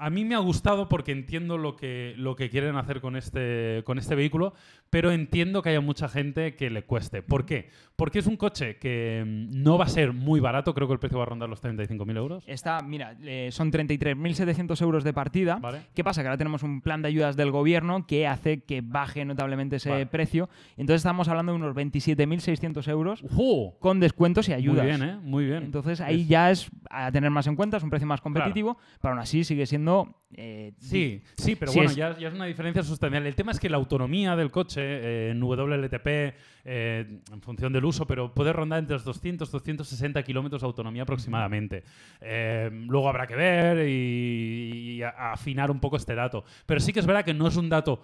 [0.00, 3.82] a mí me ha gustado porque entiendo lo que, lo que quieren hacer con este,
[3.84, 4.54] con este vehículo,
[4.88, 7.22] pero entiendo que haya mucha gente que le cueste.
[7.22, 7.68] ¿Por qué?
[7.96, 10.98] Porque es un coche que mm, no va a ser muy barato, creo que el
[10.98, 12.44] precio va a rondar los 35.000 euros.
[12.46, 15.56] Está, mira, eh, son 33.700 euros de partida.
[15.56, 15.82] ¿Vale?
[15.94, 16.22] ¿Qué pasa?
[16.22, 19.90] Que ahora tenemos un plan de ayudas del gobierno que hace que baje notablemente ese
[19.90, 20.06] Vale.
[20.06, 20.48] precio.
[20.78, 23.22] Entonces estamos hablando de unos 27.600 euros
[23.78, 24.84] con descuentos y ayudas.
[24.86, 25.18] Muy bien, ¿eh?
[25.22, 25.62] Muy bien.
[25.64, 28.78] Entonces ahí Es- ya es a tener más en cuenta, es un precio más competitivo,
[29.02, 29.89] pero aún así sigue siendo...
[30.36, 33.26] eh, Sí, sí, pero bueno, es- ya, ya es una diferencia sustancial.
[33.26, 37.84] El tema es que la autonomía del coche eh, en WLTP, eh, en función del
[37.84, 41.82] uso, pero puede rondar entre los 200 y 260 kilómetros de autonomía aproximadamente.
[42.20, 46.44] Luego habrá que ver y, afinar un poco este dato.
[46.66, 48.00] Pero sí que es verdad que no es un dato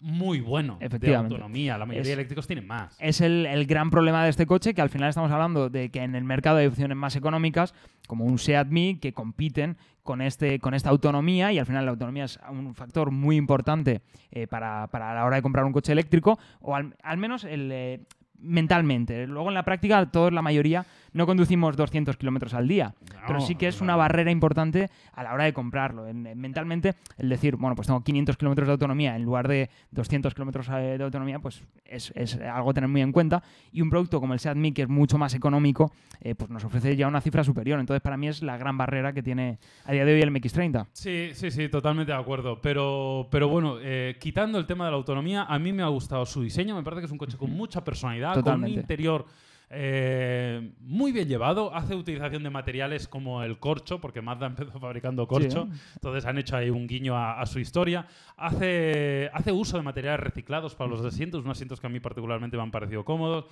[0.00, 1.34] muy bueno de Efectivamente.
[1.34, 1.78] autonomía.
[1.78, 2.96] La mayoría Es- de eléctricos tienen más.
[3.00, 6.02] es el, el gran problema de este coche, que al final estamos hablando de que
[6.02, 7.74] en el mercado hay opciones más económicas,
[8.06, 11.90] como un Seat Mii, que compiten con, este, con esta autonomía, y al final la
[11.92, 15.92] autonomía es un factor muy importante eh, para, para la hora de comprar un coche
[15.92, 17.70] eléctrico, o al, al menos el...
[17.72, 18.00] eh,
[18.38, 19.26] mentalmente.
[19.26, 22.94] Luego en la práctica, todos, la mayoría, no conducimos 200 kilómetros al día.
[23.26, 26.06] Pero sí que es una barrera importante a la hora de comprarlo.
[26.06, 29.68] En- en- mentalmente, el decir, bueno, pues tengo 500 kilómetros de autonomía en lugar de
[29.90, 33.42] 200 kilómetros eh, de autonomía, pues es, es algo a tener muy en cuenta.
[33.72, 36.64] Y un producto como el Seat Mii, que es mucho más económico, eh, pues nos
[36.64, 37.78] ofrece ya una cifra superior.
[37.80, 40.86] Entonces, para mí es la gran barrera que tiene a día de hoy el MX30.
[40.92, 42.60] Sí, sí, sí, totalmente de acuerdo.
[42.60, 46.24] Pero, pero bueno, eh, quitando el tema de la autonomía, a mí me ha gustado
[46.26, 46.74] su diseño.
[46.74, 49.26] Me parece que es un coche con mucha personalidad, con un interior
[49.70, 51.74] eh, muy bien llevado.
[51.74, 55.68] Hace utilización de materiales como el corcho, porque Mazda empezó fabricando corcho.
[55.94, 58.06] Entonces han hecho ahí un guiño a, a su historia.
[58.36, 62.56] Hace, hace uso de materiales reciclados para los asientos, unos asientos que a mí particularmente
[62.56, 63.46] me han parecido cómodos.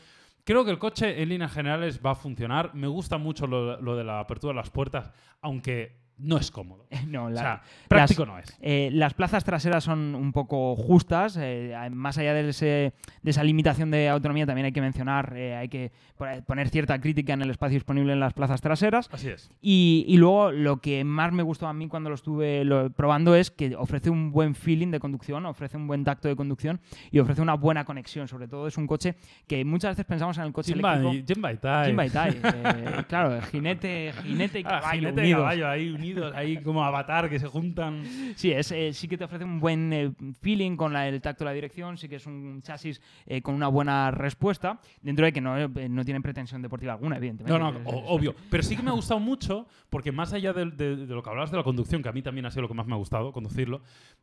[0.44, 2.74] Creo que el coche en líneas generales va a funcionar.
[2.74, 6.86] Me gusta mucho lo, lo de la apertura de las puertas, aunque no es cómodo.
[7.08, 8.56] No, O la- sea, práctico no es.
[8.60, 11.36] Eh, las plazas traseras son un poco justas.
[11.40, 15.54] eh, más allá de, ese- de esa limitación de autonomía, también hay que mencionar, eh,
[15.54, 19.08] hay que po- poner cierta crítica en el espacio disponible en las plazas traseras.
[19.12, 19.50] Así es.
[19.60, 23.34] Y, y luego lo que más me gustó a mí cuando lo estuve lo- probando
[23.34, 27.18] es que ofrece un buen feeling de conducción, ofrece un buen tacto de conducción y
[27.18, 28.28] ofrece una buena conexión.
[28.28, 31.24] Sobre todo es un coche que muchas veces pensamos en el coche Jimba eléctrico.
[31.30, 31.86] y, Jimba y Tai.
[31.88, 35.40] Jimba y Tai, eh, claro, jinete, jinete y Ah, caballo jinete y unidos.
[35.42, 35.88] caballo ahí
[36.34, 38.04] ahí como avatar que se juntan.
[38.36, 41.44] Sí, es, eh, sí que te ofrece un buen eh, feeling con la- el tacto
[41.44, 45.32] de la dirección, sí que es un chasis eh, con una buena respuesta, dentro de
[45.32, 47.58] que no, no tiene pretensión deportiva alguna, evidentemente.
[47.58, 48.34] No, no, Es- obvio.
[48.50, 51.30] Pero sí que me ha gustado mucho, porque más allá de, de- de lo que
[51.30, 52.98] hablabas de la conducción, que a mí también ha sido lo que más me ha
[52.98, 53.82] gustado, conducirlo,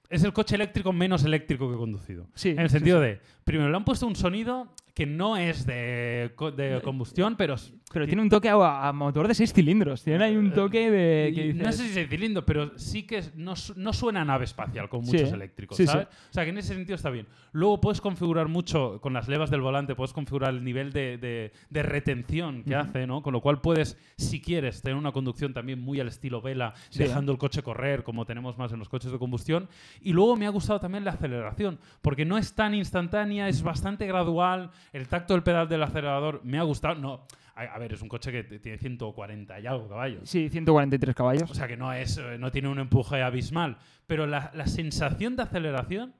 [0.09, 2.27] es el coche eléctrico menos eléctrico que he conducido.
[2.35, 3.05] Sí, En el sí, sentido sí.
[3.07, 7.55] de, primero, le han puesto un sonido que no es de, co- de combustión, pero...
[7.93, 11.33] Pero tiene un toque a, a motor de seis cilindros, tiene ahí un toque de...
[11.35, 14.45] que dices- no sé si es cilindro, pero sí que no, no suena a nave
[14.45, 15.35] espacial con Sí, muchos ¿eh?
[15.35, 15.91] eléctricos, Sí, sí.
[15.91, 16.07] ¿sabes?
[16.07, 17.27] O sea, que en ese sentido está bien.
[17.51, 21.51] Luego puedes configurar mucho con las levas del volante, puedes configurar el nivel de, de-
[21.69, 23.21] de retención que hace, ¿no?
[23.21, 26.99] Con lo cual puedes, si quieres, tener una conducción también muy al estilo vela, Sí,
[26.99, 29.67] dejando el coche correr, como tenemos más en los coches de combustión.
[30.01, 34.07] Y luego me ha gustado también la aceleración, porque no es tan instantánea, es bastante
[34.07, 34.71] gradual.
[34.93, 36.95] El tacto del pedal del acelerador me ha gustado.
[36.95, 40.29] No, a, a ver, es un coche que tiene 140 y algo caballos.
[40.29, 41.49] Sí, 143 caballos.
[41.49, 45.35] O sea que no es, eh, no tiene un empuje abismal, pero la, la sensación
[45.35, 46.13] de aceleración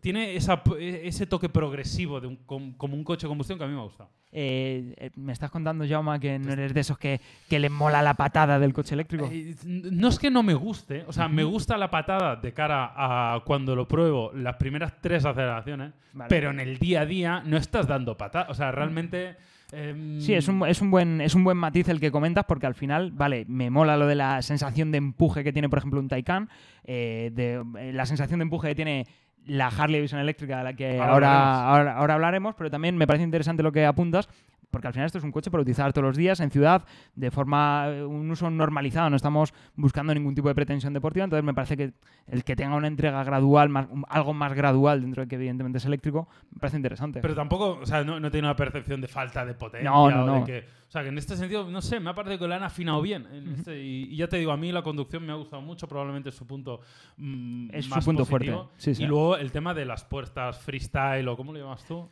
[0.00, 3.64] tiene esa p- ese toque progresivo de un, com- como un coche de combustión que
[3.64, 4.10] a mí me ha gustado.
[4.34, 8.00] Eh, eh, me estás contando, Jaume, que no eres de esos que, que le mola
[8.02, 9.28] la patada del coche eléctrico.
[9.30, 12.92] Eh, No es que no me guste, o sea, me gusta la patada de cara
[12.94, 16.28] a cuando lo pruebo las primeras tres aceleraciones, Vale.
[16.30, 18.46] pero en el día a día no estás dando patada.
[18.50, 19.36] O sea, realmente.
[19.72, 22.66] Em, Sí, es un, es, un buen, es un buen matiz el que comentas porque
[22.66, 26.00] al final, vale, me mola lo de la sensación de empuje que tiene, por ejemplo,
[26.00, 26.48] un Taycan,
[26.84, 29.06] eh, de, eh, la sensación de empuje que tiene
[29.46, 33.24] la Harley Davidson eléctrica, de la que Ahora ahora, ahora hablaremos, pero también me parece
[33.24, 34.28] interesante lo que apuntas.
[34.72, 36.82] Porque al final esto es un coche para utilizar todos los días en ciudad
[37.14, 41.44] de forma, eh, un uso normalizado, no estamos buscando ningún tipo de pretensión deportiva, entonces
[41.44, 41.92] me parece que
[42.26, 45.84] el que tenga una entrega gradual, más, algo más gradual dentro de que evidentemente es
[45.84, 47.20] eléctrico, me parece interesante.
[47.20, 49.90] Pero tampoco, o sea, no, no tiene una percepción de falta de potencia.
[49.90, 52.14] No, no, o de que- o sea, que en este sentido, no sé, me ha
[52.14, 53.26] parecido que lo han afinado bien.
[53.32, 55.88] en este- y, y ya te digo, a mí la conducción me ha gustado mucho,
[55.88, 56.80] probablemente es su punto
[57.16, 58.56] mm, Es su más punto positivo.
[58.64, 59.02] fuerte, sí, sí.
[59.04, 62.06] Y luego el tema de las puertas freestyle, o ¿cómo lo llamas tú?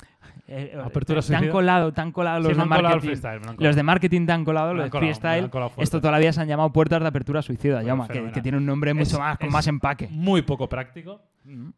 [0.48, 3.16] Eh, eh, Apertura te han colado, te han colado los de marketing.
[3.58, 5.50] Los de marketing te han colado, los de freestyle.
[5.76, 9.16] Esto todavía se han llamado puertas de apertura suicida, llama, que, tiene un nombre mucho
[9.16, 10.08] Es- más, con más empaque.
[10.10, 11.20] Muy poco práctico,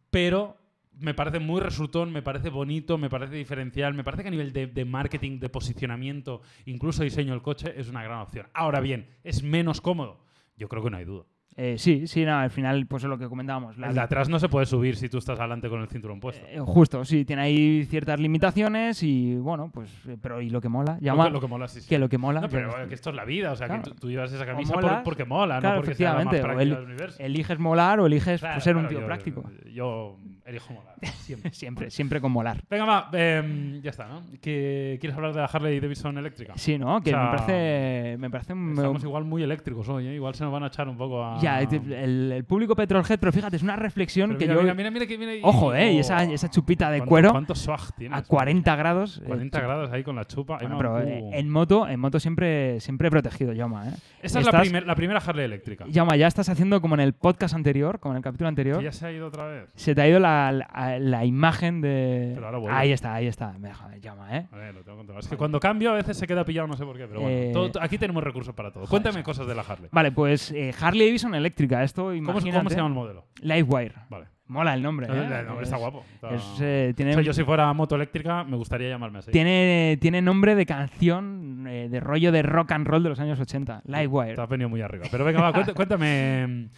[0.09, 0.57] pero
[0.99, 4.53] me parece muy resultón, me parece bonito, me parece diferencial, me parece que a nivel
[4.53, 8.47] de, de marketing, de posicionamiento, incluso diseño del coche, es una gran opción.
[8.55, 10.21] Ahora bien, ¿es menos cómodo?
[10.57, 11.25] Yo creo que no hay duda.
[11.55, 13.77] Eh, sí, sí, no, al final, pues es lo que comentábamos.
[13.77, 16.19] la- El de atrás no se puede subir si tú estás adelante con el cinturón
[16.19, 16.47] puesto.
[16.47, 20.71] eh, justo, sí, tiene ahí ciertas limitaciones y bueno, pues, eh, pero y lo que
[20.71, 21.89] mola, Lo llama que, lo que mola, sí, sí.
[21.91, 22.41] que lo que mola.
[22.41, 23.83] No, que- pero eh, que esto es la vida, o sea, Claro.
[23.83, 26.33] que tú, tú llevas esa camisa por- porque mola, claro, no porque sea la más
[26.35, 27.23] efectivamente, o práctica el- del universo.
[27.23, 29.51] eliges molar o eliges Claro, pues, ser un tío yo- práctico.
[29.75, 31.53] Yo elijo molar, siempre.
[31.53, 32.63] siempre, siempre con molar.
[32.69, 34.23] Venga, va, em, ya está, ¿no?
[34.41, 36.53] ¿Que- ¿Quieres hablar de la Harley Davidson eléctrica?
[36.57, 37.01] Sí, ¿no?
[37.01, 40.15] Que O sea, me parece, me parece Estamos igual muy eléctricos hoy, ¿eh?
[40.15, 41.39] Igual se nos van a echar un poco a...
[41.41, 41.93] Ya, el,
[42.33, 44.63] el público Petrolhead, pero fíjate, es una reflexión Pero que mira, yo...
[44.63, 45.41] mira, mira, mira que viene ahí.
[45.43, 45.93] Ojo, ¿eh?
[45.93, 48.15] Y Oh, esa, esa chupita de ¿cuánto- cuero ¿Cuánto swag tiene?
[48.17, 48.29] a eso?
[48.29, 49.19] 40 grados.
[49.19, 50.59] eh, 40 chup- grados ahí con la chupa.
[50.59, 53.93] Bueno, pero eh, en moto, en moto siempre, siempre protegido, Yama, ¿eh?
[54.23, 55.85] Esa es la, estás- primer- la primera Harley eléctrica.
[55.89, 58.79] Yama, ya estás haciendo como en el podcast anterior, como en el capítulo anterior.
[58.79, 59.71] Que ya se ha ido otra vez.
[59.77, 62.33] Se te ha ido la, la, la- la imagen de.
[62.35, 62.77] Pero ahora vuelve.
[62.79, 63.53] Ahí está, ahí está.
[63.59, 64.47] Me deja- me llama, ¿eh?
[64.51, 65.21] A ver, lo tengo controlado.
[65.25, 67.37] Es que cuando cambio a veces se queda pillado, no sé por qué, pero bueno.
[67.37, 68.87] Eh, todo- aquí tenemos recursos para todo.
[68.87, 69.89] Cuéntame cosas de la Harley.
[69.93, 71.83] Vale, pues eh, Harley Davidson eléctrica.
[71.83, 72.59] Esto, ¿Cómo, se- imagínate.
[72.59, 73.27] cómo se llama el modelo?
[73.43, 73.95] Livewire.
[74.09, 74.27] Vale.
[74.49, 75.07] Mola el nombre.
[75.07, 76.05] El nombre está Es- guapo.
[76.15, 79.31] Está- es, eh, tiene, O sea, yo si fuera moto eléctrica me gustaría llamarme así.
[79.31, 83.41] tiene, tiene nombre de canción eh, de rollo de rock and roll de los años
[83.41, 83.81] 80.
[83.87, 84.35] Livewire.
[84.35, 85.07] Te has venido muy arriba.
[85.11, 86.69] Pero venga, va, cuént- cuéntame.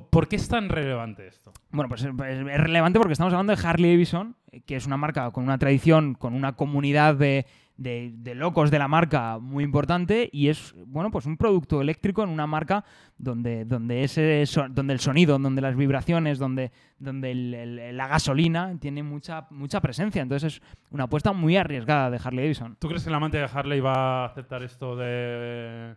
[0.00, 1.52] ¿Por, qué es tan relevante esto?
[1.70, 4.34] Bueno, pues, pues es relevante porque estamos hablando de Harley Davidson,
[4.66, 8.78] que es una marca con una tradición, con una comunidad de, de- de locos de
[8.78, 12.84] la marca muy importante y es, bueno, pues un producto eléctrico en una marca
[13.18, 18.06] donde, donde, ese so- donde el sonido, donde las vibraciones, donde, donde el- el- la
[18.08, 20.22] gasolina tiene mucha, mucha presencia.
[20.22, 22.76] Entonces es una apuesta muy arriesgada de Harley Davidson.
[22.78, 25.94] ¿Tú crees que el amante de Harley va a aceptar esto de,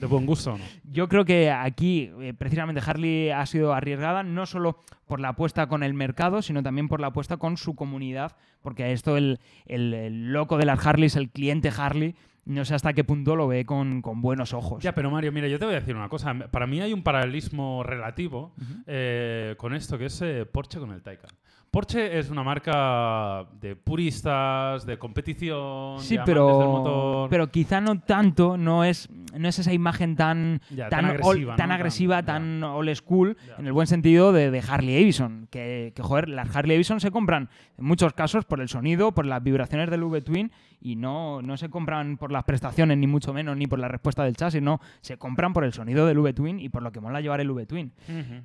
[0.00, 0.64] de buen gusto o no?
[0.84, 5.66] Yo creo que aquí, eh, precisamente, Harley ha sido arriesgada no solo por la apuesta
[5.68, 9.94] con el mercado, sino también por la apuesta con su comunidad, porque esto el, el-
[9.94, 13.66] el loco de las Harleys, el cliente Harley, no sé hasta qué punto lo ve
[13.66, 14.82] con, con buenos ojos.
[14.82, 16.32] Ya, pero Mario, mira, yo te voy a decir una cosa.
[16.50, 18.54] Para mí hay un paralelismo relativo
[18.86, 21.30] eh, con esto, que es eh, Porsche con el Taycan.
[21.70, 27.30] Porsche es una marca de puristas, de competición, Sí, de amantes del pero, motor.
[27.30, 31.10] pero quizá no tanto, no es, no es esa imagen tan, Ya, tan, tan ol-
[31.20, 31.74] agresiva, tan ¿no?
[31.74, 33.56] agresiva, Tan- tan old school, Ya.
[33.58, 35.46] en el buen sentido de, de Harley Davidson.
[35.50, 39.26] Que, que, joder, las Harley Davidson se compran en muchos casos por el sonido, por
[39.26, 40.50] las vibraciones del V-Twin
[40.80, 44.24] y no, no se compran por las prestaciones, ni mucho menos, ni por la respuesta
[44.24, 44.80] del chasis, no.
[45.02, 47.92] Se compran por el sonido del V-Twin y por lo que mola llevar el V-Twin.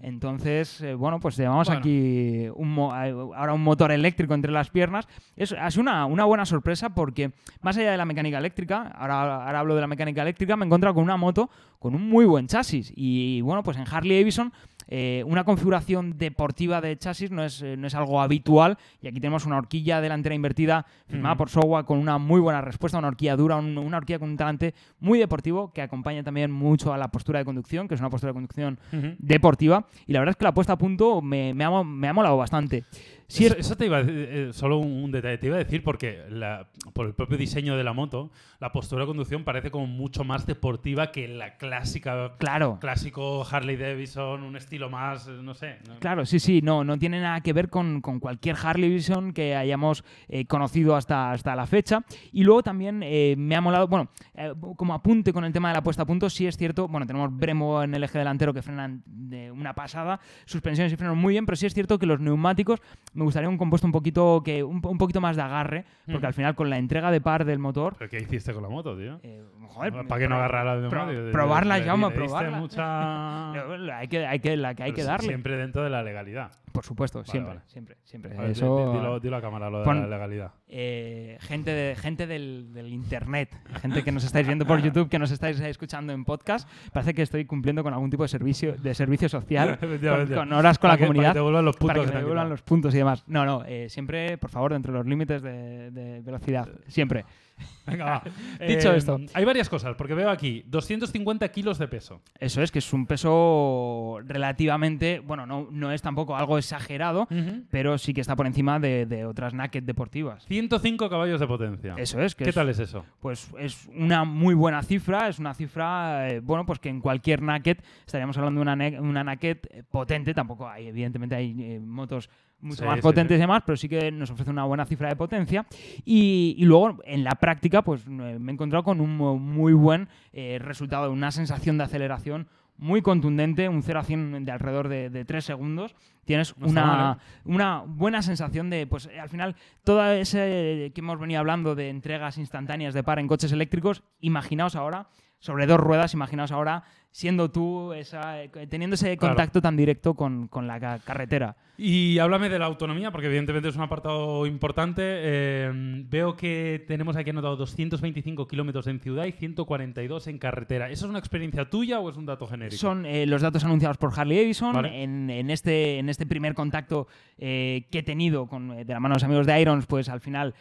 [0.02, 1.80] Entonces, eh, bueno, pues llevamos Bueno.
[1.80, 5.08] aquí un eh, ahora un motor eléctrico entre las piernas.
[5.36, 9.60] Es, sido una, una buena sorpresa porque, más allá de la mecánica eléctrica, ahora, ahora
[9.60, 11.50] hablo de la mecánica eléctrica, me he encontrado con una moto
[11.80, 12.94] con un muy buen chasis.
[12.96, 14.54] Y bueno, pues en Harley Davidson
[14.88, 19.20] eh, una configuración deportiva de chasis no es, eh, no es algo habitual y aquí
[19.20, 23.36] tenemos una horquilla delantera invertida firmada por Sowa con una muy buena respuesta, una horquilla
[23.36, 27.08] dura, un- una horquilla con un talante muy deportivo que acompaña también mucho a la
[27.10, 28.80] postura de conducción, que es una postura de conducción
[29.20, 32.14] deportiva y la verdad es que la puesta a punto me, me ha, me ha
[32.14, 32.84] molado bastante.
[33.28, 35.56] Sí, eso, es- eso te iba a decir, eh, solo un, un detalle, te iba
[35.56, 39.44] a decir porque la- por el propio diseño de la moto, la postura de conducción
[39.44, 42.78] parece como mucho más deportiva que la clásica, claro.
[42.80, 45.80] clásico Harley Davidson, un estilo más, eh, no sé.
[46.00, 49.56] Claro, sí, sí, no, no tiene nada que ver con, con cualquier Harley Davidson que
[49.56, 52.04] hayamos eh, conocido hasta, hasta la fecha.
[52.32, 55.76] Y luego también eh, me ha molado, bueno, eh, como apunte con el tema de
[55.76, 58.62] la puesta a punto, sí es cierto, bueno, tenemos Bremo en el eje delantero que
[58.62, 62.20] frenan de una pasada, suspensiones y frenos muy bien, pero sí es cierto que los
[62.20, 62.80] neumáticos
[63.14, 66.26] me gustaría un compuesto un poquito, que, un, un poquito más de agarre, porque Ujú.
[66.28, 67.96] al final con la entrega de par del motor...
[67.98, 69.20] ¿Pero qué hiciste con la moto, tío?
[69.24, 72.58] eh, joder, ¿Para qué no pro- agarrar la pro- probarla, diste probarla.
[72.60, 73.52] mucha...
[74.00, 75.28] Hay que, hay que, la que hay Pero que darle.
[75.28, 76.52] Siempre dentro de la legalidad.
[76.74, 77.62] Por supuesto, siempre, vale.
[77.68, 78.36] siempre, siempre.
[78.36, 80.52] Ver, Eso, di- di- Dilo, dilo a cámara lo de Pon- la legalidad.
[80.68, 85.20] eh, gente de, gente del, del internet, gente que nos estáis viendo por YouTube, que
[85.20, 88.94] nos estáis escuchando en podcast, parece que estoy cumpliendo con algún tipo de servicio, de
[88.96, 89.78] servicio social,
[90.34, 91.34] con, horas con Para la que- comunidad.
[91.36, 93.24] Para que te los puntos para que te devuelvan los puntos y demás.
[93.28, 96.68] No, no, eh, siempre, por favor, dentro de los límites de, de velocidad.
[96.88, 97.24] Siempre.
[97.86, 98.24] Venga, va.
[98.66, 99.20] Dicho Eh, esto.
[99.34, 102.22] Hay varias cosas, porque veo aquí 250 kilos de peso.
[102.40, 107.28] Eso es, que es un peso relativamente, bueno, no, no es tampoco algo exagerado,
[107.70, 110.46] pero sí que está por encima de, de otras naked deportivas.
[110.46, 111.96] 105 caballos de potencia.
[111.98, 113.06] Eso es, que ¿Qué es, tal es eso?
[113.20, 117.42] pues es una muy buena cifra, es una cifra, eh, bueno, pues que en cualquier
[117.42, 119.58] naked estaríamos hablando de una, una naked
[119.92, 122.30] potente, tampoco hay, evidentemente hay eh, motos
[122.64, 125.16] mucho Sí, más potentes y demás, pero sí que nos ofrece una buena cifra de
[125.16, 125.66] potencia.
[126.06, 129.74] Y, y luego, en la práctica, pues eh, me he encontrado con un mu- muy
[129.74, 134.88] buen eh, resultado, una sensación de aceleración muy contundente, un 0 a 100 de alrededor
[134.88, 135.96] de, de 3 segundos.
[136.26, 137.42] Tienes No una, mal, ¿eh?
[137.46, 142.38] una buena sensación de, pues al final, todo ese que hemos venido hablando de entregas
[142.40, 145.08] instantáneas de par en coches eléctricos, imaginaos ahora,
[145.40, 149.36] sobre dos ruedas, imaginaos ahora siendo tú, esa, eh, teniendo ese Claro.
[149.36, 151.56] contacto tan directo con, con la ca- carretera.
[151.78, 155.02] Y háblame de la autonomía, porque evidentemente es un apartado importante.
[155.04, 155.72] Eh,
[156.08, 160.90] veo que tenemos aquí anotado 225 kilómetros en ciudad y 142 en carretera.
[160.92, 162.78] ¿Eso es una experiencia tuya o es un dato genérico?
[162.78, 164.74] Son eh, los datos anunciados por Harley Davidson.
[164.74, 165.04] Vale.
[165.04, 167.08] En, en este, en este primer contacto
[167.40, 170.22] eh, que he tenido con, de la mano de los amigos de Irons, pues al
[170.22, 170.54] final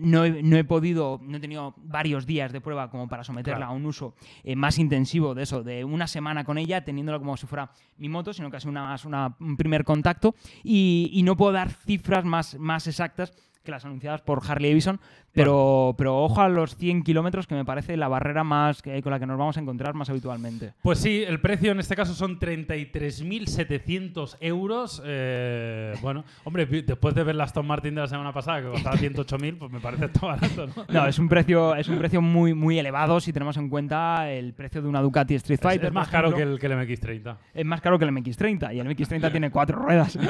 [0.00, 3.58] no, he, no he podido, no he tenido varios días de prueba como para someterla
[3.58, 3.72] Claro.
[3.72, 4.14] a un uso
[4.56, 8.32] más intensivo de eso, de una semana con ella, teniéndola como si fuera mi moto,
[8.32, 10.34] sino casi una, una- un primer contacto.
[10.62, 13.32] Y, y no puedo dar cifras más, más exactas
[13.64, 15.00] que las anunciadas por Harley Davidson,
[15.32, 19.12] Pero, pero ojo a los 100 kilómetros, que me parece la barrera más que, con
[19.12, 20.74] la que nos vamos a encontrar más habitualmente.
[20.82, 25.02] Pues sí, el precio en este caso son 33.700 euros.
[25.04, 28.96] Eh, bueno, hombre, después de ver la Aston Martin de la semana pasada, que costaba
[28.98, 30.84] 108.000, pues me parece todo barato, ¿no?
[30.88, 34.52] No, es un precio, es un precio muy, muy elevado si tenemos en cuenta el
[34.52, 35.86] precio de una Ducati Street Fighter.
[35.86, 37.36] es más caro que el, que el MX30.
[37.54, 40.18] Es más caro que el MX30 y el MX30 tiene cuatro ruedas.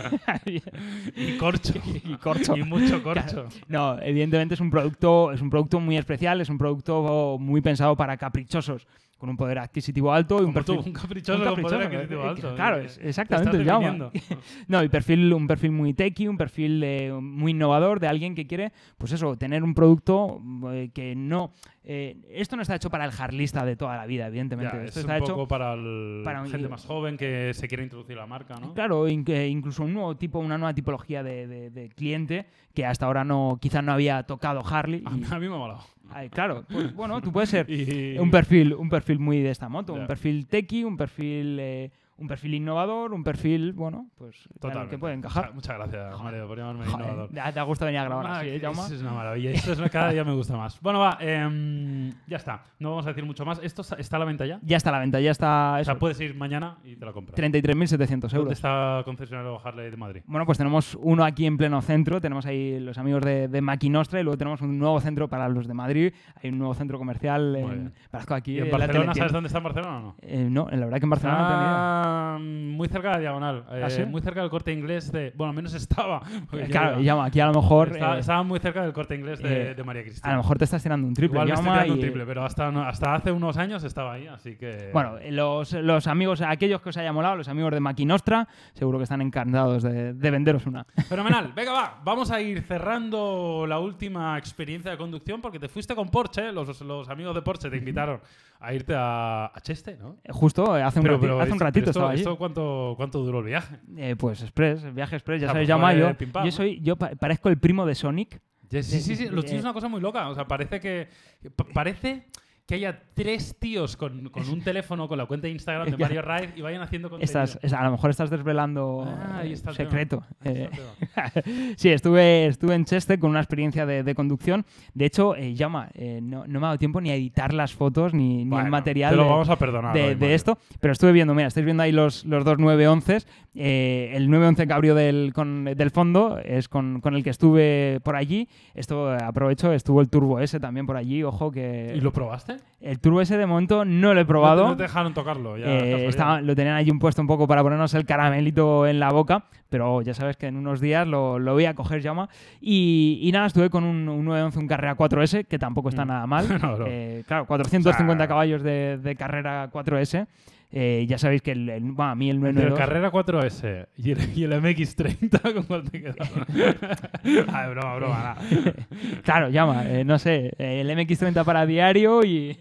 [1.14, 1.74] Y corcho.
[2.04, 2.56] y corcho.
[2.56, 3.46] Y mucho corcho.
[3.68, 4.91] No, evidentemente es un producto,
[5.32, 8.86] es un producto muy especial, es un producto muy pensado para caprichosos,
[9.22, 10.92] con un poder adquisitivo alto y un Como tú, perfil.
[10.92, 12.54] un caprichoso, un con poder caprichoso, adquisitivo eh, alto.
[12.56, 14.10] Claro, Eh, es te exactamente llama.
[14.66, 18.48] No, y perfil, un perfil muy techy, un perfil eh, muy innovador de alguien que
[18.48, 20.42] quiere, pues eso, tener un producto
[20.72, 21.52] eh, que no.
[21.84, 24.76] eh, esto no está hecho para el harlista de toda la vida, evidentemente.
[24.76, 27.54] Ya, esto es está un hecho poco para, el- para un- gente más joven que
[27.54, 28.74] se quiere introducir a la marca, ¿no?
[28.74, 33.22] Claro, incluso un nuevo tipo, una nueva tipología de, de- de cliente que hasta ahora
[33.22, 35.04] no, quizás no había tocado Harley.
[35.06, 35.80] A y- mí, a mí me ha molado.
[36.10, 39.68] Ay, claro, pues, bueno, tú puedes ser Y- un perfil, un perfil muy de esta
[39.68, 41.90] moto, un perfil techy, un perfil, eh,
[42.22, 44.48] un perfil innovador, un perfil, bueno, pues
[44.88, 45.52] que puede encajar.
[45.52, 47.30] Muchas gracias, Mario, por llamarme Joder, innovador.
[47.30, 48.80] te ha gustado venir a grabar Ah, así, ¿eh, que Jaume?
[48.80, 49.50] eso es una maravilla.
[49.50, 50.80] Esto es, cada día me gusta más.
[50.80, 52.62] Bueno, va, em, ya está.
[52.78, 53.58] No vamos a decir mucho más.
[53.62, 54.60] ¿Esto está- está a la venta ya?
[54.62, 57.12] Ya está a la venta, ya está O sea, puedes ir mañana y te la
[57.12, 57.34] compras.
[57.36, 58.52] 33.700 ¿Dónde euros.
[58.52, 60.22] está el concesionario Harley de Madrid?
[60.26, 64.20] Bueno, pues tenemos uno aquí en pleno centro, tenemos ahí los amigos de, de Maquinostra
[64.20, 67.56] y luego tenemos un nuevo centro para los de Madrid, hay un nuevo centro comercial
[67.56, 67.92] en,
[68.30, 70.16] aquí ¿Y en en Barcelona sabes dónde está en Barcelona o no?
[70.22, 72.11] Eh, no, la verdad que en Barcelona no tenía.
[72.12, 73.64] Está muy cerca de la Diagonal.
[73.72, 74.04] eh, ¿Ah, sí?
[74.04, 75.32] Muy cerca del corte inglés de.
[75.34, 76.20] Bueno, al menos estaba.
[76.52, 77.88] Eh, Claro, llama, aquí a lo mejor.
[77.92, 80.32] Estaba, eh, estaba muy cerca del corte inglés de, eh, de María a Cristina.
[80.32, 81.36] lo mejor te estás tirando un triple.
[81.40, 84.56] Igual me estoy tirando un triple, pero hasta, hasta hace unos años estaba ahí, así
[84.56, 84.90] que.
[84.92, 88.98] Bueno, eh, los, los amigos, aquellos que os haya molado, los amigos de Maquinostra, seguro
[88.98, 90.84] que están encantados de, de venderos una.
[91.08, 91.52] Fenomenal.
[91.54, 92.00] Venga, va.
[92.04, 96.52] Vamos a ir cerrando la última experiencia de conducción porque te fuiste con Porsche.
[96.52, 98.20] Los, los amigos de Porsche te invitaron
[98.60, 100.16] a irte a, a Cheste, ¿no?
[100.22, 102.20] Eh, Justo eh, hace un, Pero- rati- pero hace un ratito estaba allí.
[102.20, 103.76] esto cuánto, ¿Cuánto duró el viaje?
[103.96, 106.06] Eh, pues Express, viaje Express, ya Ah, sabéis, pues llama fue yo.
[106.52, 108.40] soy, yo pa- parezco el primo de Sonic.
[108.70, 109.16] Sí, sí, sí.
[109.16, 109.28] sí.
[109.28, 110.28] Los es una cosa muy loca.
[110.30, 111.08] O sea, parece que.
[111.54, 112.26] pa- Parece
[112.72, 116.02] que haya tres tíos con, con un teléfono con la cuenta de Instagram de que-
[116.02, 117.24] Mario Raid y vayan haciendo contenido.
[117.42, 119.90] Estás, es- a lo mejor estás desvelando Ah, está el tema.
[119.90, 120.22] secreto.
[120.42, 120.70] Eh,
[121.76, 124.64] sí, estuve, estuve en Cheste con una experiencia de, de conducción.
[124.94, 127.74] De hecho, eh, llama, eh, no, no me ha dado tiempo ni a editar las
[127.74, 129.94] fotos ni, el material Te lo de, vamos a perdonar.
[129.94, 130.34] de, hoy, de Mario.
[130.34, 130.58] esto.
[130.80, 133.18] Pero estuve viendo, mira, estáis viendo ahí los, los dos 911.
[133.54, 138.16] Eh, el 911 cabrio del, con- del fondo es con, con el que estuve por
[138.16, 138.48] allí.
[138.74, 141.22] Esto aprovecho, estuvo el Turbo S también por allí.
[141.22, 142.56] Ojo que ¿Y lo probaste?
[142.80, 144.62] El Turbo S de momento no lo he probado.
[144.62, 145.56] No te, no te dejaron tocarlo.
[145.56, 148.98] Ya, Eh, estaba- lo tenían allí un puesto un poco para ponernos el caramelito en
[148.98, 152.28] la boca, pero ya sabes que en unos días lo, lo voy a coger llama.
[152.60, 156.08] Y, y nada, estuve con un, un 911, un Carrera 4S, que tampoco está Mm.
[156.08, 156.46] nada mal.
[156.62, 156.84] No.
[156.86, 160.26] Eh, claro, 450 O sea- caballos de, de Carrera 4S.
[160.74, 162.78] Eh, ya sabéis que el, el- bueno, a mí el Entre el 992...
[162.78, 166.16] Carrera 4S y el, y el MX30, ¿con cuál te quedas?
[167.48, 168.14] ah, broma, broma.
[168.16, 168.36] nada.
[169.22, 172.56] Claro, llama, eh, no sé, el MX30 para diario y...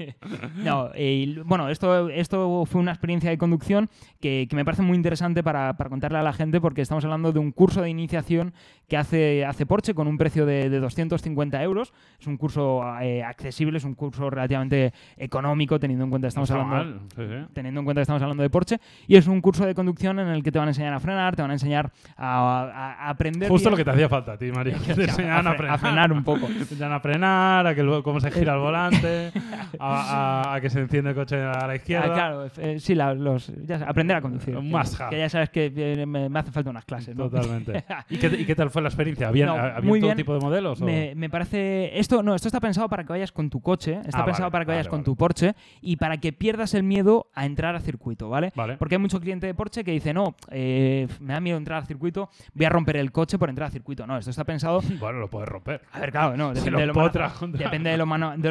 [0.64, 3.89] No, eh, y, bueno, esto, esto fue una experiencia de conducción
[4.20, 7.32] que, que me parece muy interesante para, para contarle a la gente porque estamos hablando
[7.32, 8.53] de un curso de iniciación
[8.88, 11.93] que hace, hace Porsche con un precio de, de 250 euros.
[12.20, 16.62] Es un curso eh, accesible, es un curso relativamente económico teniendo en cuenta estamos No
[16.62, 17.47] hablando mal, sí, sí.
[17.53, 20.43] teniendo en cuenta estamos hablando de Porsche, y es un curso de conducción en el
[20.43, 23.49] que te van a enseñar a frenar, te van a enseñar a, a- a aprender...
[23.49, 24.52] Justo bien- lo que te hacía falta a ti,
[24.86, 25.76] que Te enseñaban a a fre- frenar.
[25.76, 26.45] a frenar un poco.
[26.47, 29.32] Te enseñan a frenar, a que luego cómo se gira el volante,
[29.80, 32.08] a, que se enciende el coche a la izquierda.
[32.10, 34.56] Ah, claro, eh, sí, la- los, ya sabes, aprender a conducir.
[34.56, 35.10] Un que- must have.
[35.10, 37.16] que, ya sabes que eh, me, me hace falta unas clases.
[37.16, 37.30] ¿no?
[37.30, 37.84] Totalmente.
[38.10, 39.28] ¿Y qué, y qué tal fue la experiencia?
[39.28, 40.18] ¿Habían, No, ¿habían muy todo bien.
[40.18, 40.82] tipo de modelos?
[40.82, 41.97] Me, me parece.
[41.99, 44.52] Esto no, esto está pensado para que vayas con tu coche, está Ah, pensado vale,
[44.52, 45.06] para que vayas vale, con vale.
[45.06, 48.52] tu Porsche y para que pierdas el miedo a entrar a circuito, ¿vale?
[48.56, 48.78] Vale.
[48.78, 51.88] Porque hay mucho cliente de Porsche que dice, no, eh, me da miedo entrar al
[51.88, 54.08] circuito, voy a romper el coche por entrar al circuito.
[54.08, 55.82] No, esto está pensado Bueno, lo puedes romper.
[55.92, 57.98] A ver, claro, no, depende, de lo lo, mano- potra contra- depende de,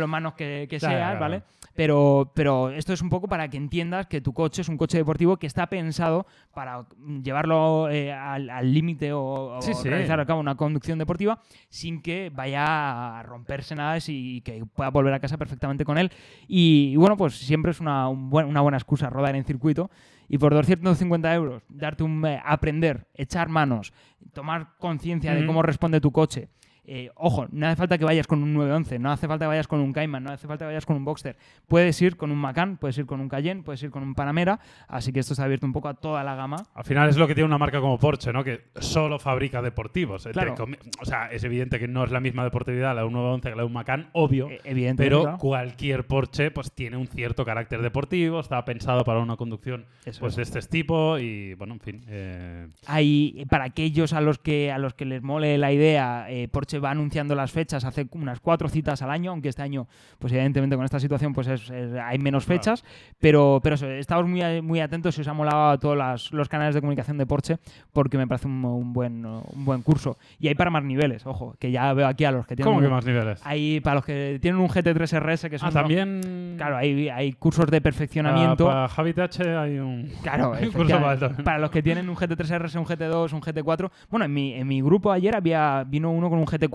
[0.01, 1.21] los manos que, que Claro, seas, claro.
[1.21, 1.43] ¿vale?
[1.75, 4.99] Pero, pero esto es un poco para que entiendas que tu coche es un coche
[4.99, 6.85] deportivo que está pensado para
[7.23, 9.89] llevarlo eh, al límite o, o Sí, sí.
[9.89, 14.91] realizar a cabo una conducción deportiva sin que vaya a romperse nada y que pueda
[14.91, 16.11] volver a casa perfectamente con él.
[16.49, 19.91] Y, y bueno, pues siempre es una, un buen- una buena excusa en circuito.
[20.29, 23.93] Y por 250 euros, darte un eh, aprender, echar manos,
[24.33, 26.49] tomar conciencia de cómo responde tu coche,
[26.93, 29.69] eh, ojo, no hace falta que vayas con un 911, no hace falta que vayas
[29.69, 31.37] con un Cayman, no hace falta que vayas con un Boxster.
[31.69, 34.59] Puedes ir con un Macan, puedes ir con un Cayenne, puedes ir con un Panamera,
[34.89, 36.57] así que esto está abierto un poco a toda la gama.
[36.75, 38.43] Al final es lo que tiene una marca como Porsche, ¿no?
[38.43, 40.27] Que solo fabrica deportivos.
[40.27, 40.55] Eh, Claro.
[41.01, 43.55] O sea, es evidente que no es la misma deportividad la de un 911 que
[43.57, 44.49] la de un Macan, obvio.
[44.51, 45.39] Eh, evidentemente, Pero claro.
[45.39, 50.33] cualquier Porsche pues tiene un cierto carácter deportivo, está pensado para una conducción Eso pues
[50.33, 50.53] es.
[50.53, 52.05] de este tipo y bueno, en fin.
[52.09, 56.49] eh, Hay, para aquellos a los que a los que les mole la idea, eh,
[56.49, 59.87] Porsche va anunciando las fechas, hace unas cuatro citas al año, aunque este año,
[60.19, 62.59] pues evidentemente con esta situación, pues es- es- hay menos Claro.
[62.61, 62.85] fechas,
[63.19, 66.49] pero, pero eso, estamos muy, muy atentos si os ha molado a todos las- los
[66.49, 67.59] canales de comunicación de Porsche,
[67.93, 70.17] porque me parece un, un buen, un buen curso.
[70.39, 72.73] Y hay para más niveles, ojo, que ya veo aquí a los que tienen...
[72.73, 73.41] ¿Cómo que más niveles?
[73.45, 75.69] Hay para los que tienen un GT3 RS, que son...
[75.69, 76.55] Ah, también.
[76.57, 78.67] Claro, hay, hay cursos de perfeccionamiento.
[78.67, 80.11] Para, Javi TH hay un.
[80.23, 83.91] Claro, un curso para para los que tienen un GT3 RS, un GT2, un GT4.
[84.11, 86.69] Bueno, en mi, en mi grupo ayer había vino uno con un GT4,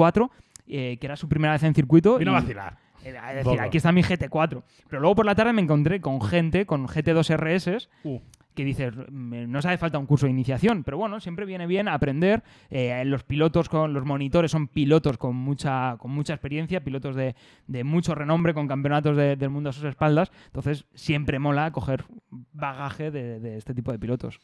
[0.68, 2.18] eh, que era su primera vez en circuito.
[2.18, 2.78] Vino y- a vacilar.
[3.04, 4.64] eh, a decir, aquí está mi GT4.
[4.90, 8.20] Pero luego por la tarde me encontré con gente con GT2 RS Uh.
[8.56, 11.88] que dices, "Mm, no hace falta un curso de iniciación, pero bueno, siempre viene bien
[11.88, 12.42] aprender.
[12.72, 17.36] Eh, los pilotos, con los monitores son pilotos con mucha, con mucha experiencia, pilotos de,
[17.68, 20.32] de mucho renombre, con campeonatos de- del mundo a sus espaldas.
[20.48, 22.06] Entonces, siempre mola coger
[22.54, 24.40] bagaje de, de este tipo de pilotos.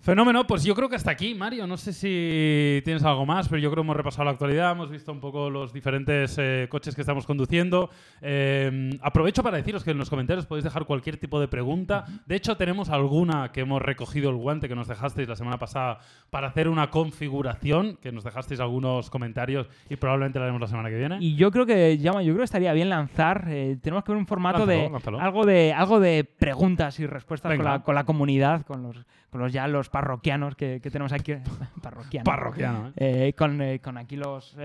[0.00, 1.66] Fenómeno, pues yo creo que hasta aquí, Mario.
[1.66, 4.88] No sé si tienes algo más, pero yo creo que hemos repasado la actualidad, hemos
[4.88, 7.90] visto un poco los diferentes eh, coches que estamos conduciendo.
[8.22, 12.04] Eh, aprovecho para deciros que en los comentarios podéis dejar cualquier tipo de pregunta.
[12.24, 15.98] De hecho, tenemos alguna que hemos recogido el guante que nos dejasteis la semana pasada
[16.30, 20.88] para hacer una configuración, que nos dejasteis algunos comentarios y probablemente la haremos la semana
[20.88, 21.18] que viene.
[21.20, 24.18] Y yo creo que, Llama, yo creo que estaría bien lanzar, eh, tenemos que ver
[24.18, 25.20] un formato Lánzalo, de lánzalo.
[25.20, 28.96] algo de algo de preguntas y respuestas con la, con la comunidad, con los,
[29.30, 31.34] con los ya los parroquianos que, que tenemos aquí.
[31.82, 32.24] parroquianos.
[32.24, 33.28] Parroquiano, ¿eh?
[33.28, 34.56] Eh, con, eh, con aquí los,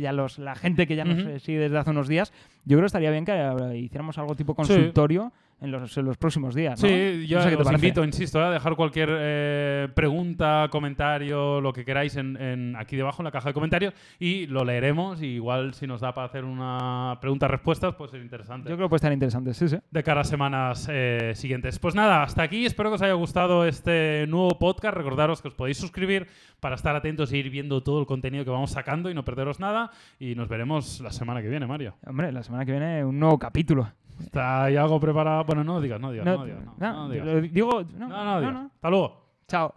[0.00, 2.32] ya los la gente que ya nos sigue desde hace unos días,
[2.64, 6.54] yo creo que estaría bien que hiciéramos algo tipo consultorio en, los, en los próximos
[6.54, 6.82] días.
[6.82, 6.88] ¿no?
[6.88, 7.74] Sí, yo No sé os parece.
[7.86, 13.22] invito, insisto, a dejar cualquier eh, pregunta, comentario, lo que queráis en, en- aquí debajo
[13.22, 15.22] en la caja de comentarios y lo leeremos.
[15.22, 18.68] Y igual si nos da para hacer una pregunta-respuestas, pues es interesante.
[18.70, 19.76] Yo creo que puede estar interesante, sí, sí.
[19.90, 21.78] de cara a semanas eh, siguientes.
[21.78, 22.64] Pues nada, hasta aquí.
[22.66, 24.96] Espero que os haya gustado este nuevo podcast.
[24.96, 26.26] Recordaros que os podéis suscribir
[26.60, 29.60] para estar atentos e ir viendo todo el contenido que vamos sacando y no perderos
[29.60, 29.90] nada.
[30.18, 31.94] Y nos veremos la semana que viene, Mario.
[32.06, 33.90] Hombre, la semana que viene un nuevo capítulo.
[34.20, 35.44] ¿Está algo preparado?
[35.44, 36.64] Bueno, no digas, no digas, no, No, digas.
[36.78, 37.52] No, no, digas.
[37.52, 38.56] digo, no, No, digas.
[38.74, 39.20] Hasta luego.
[39.48, 39.74] Chao.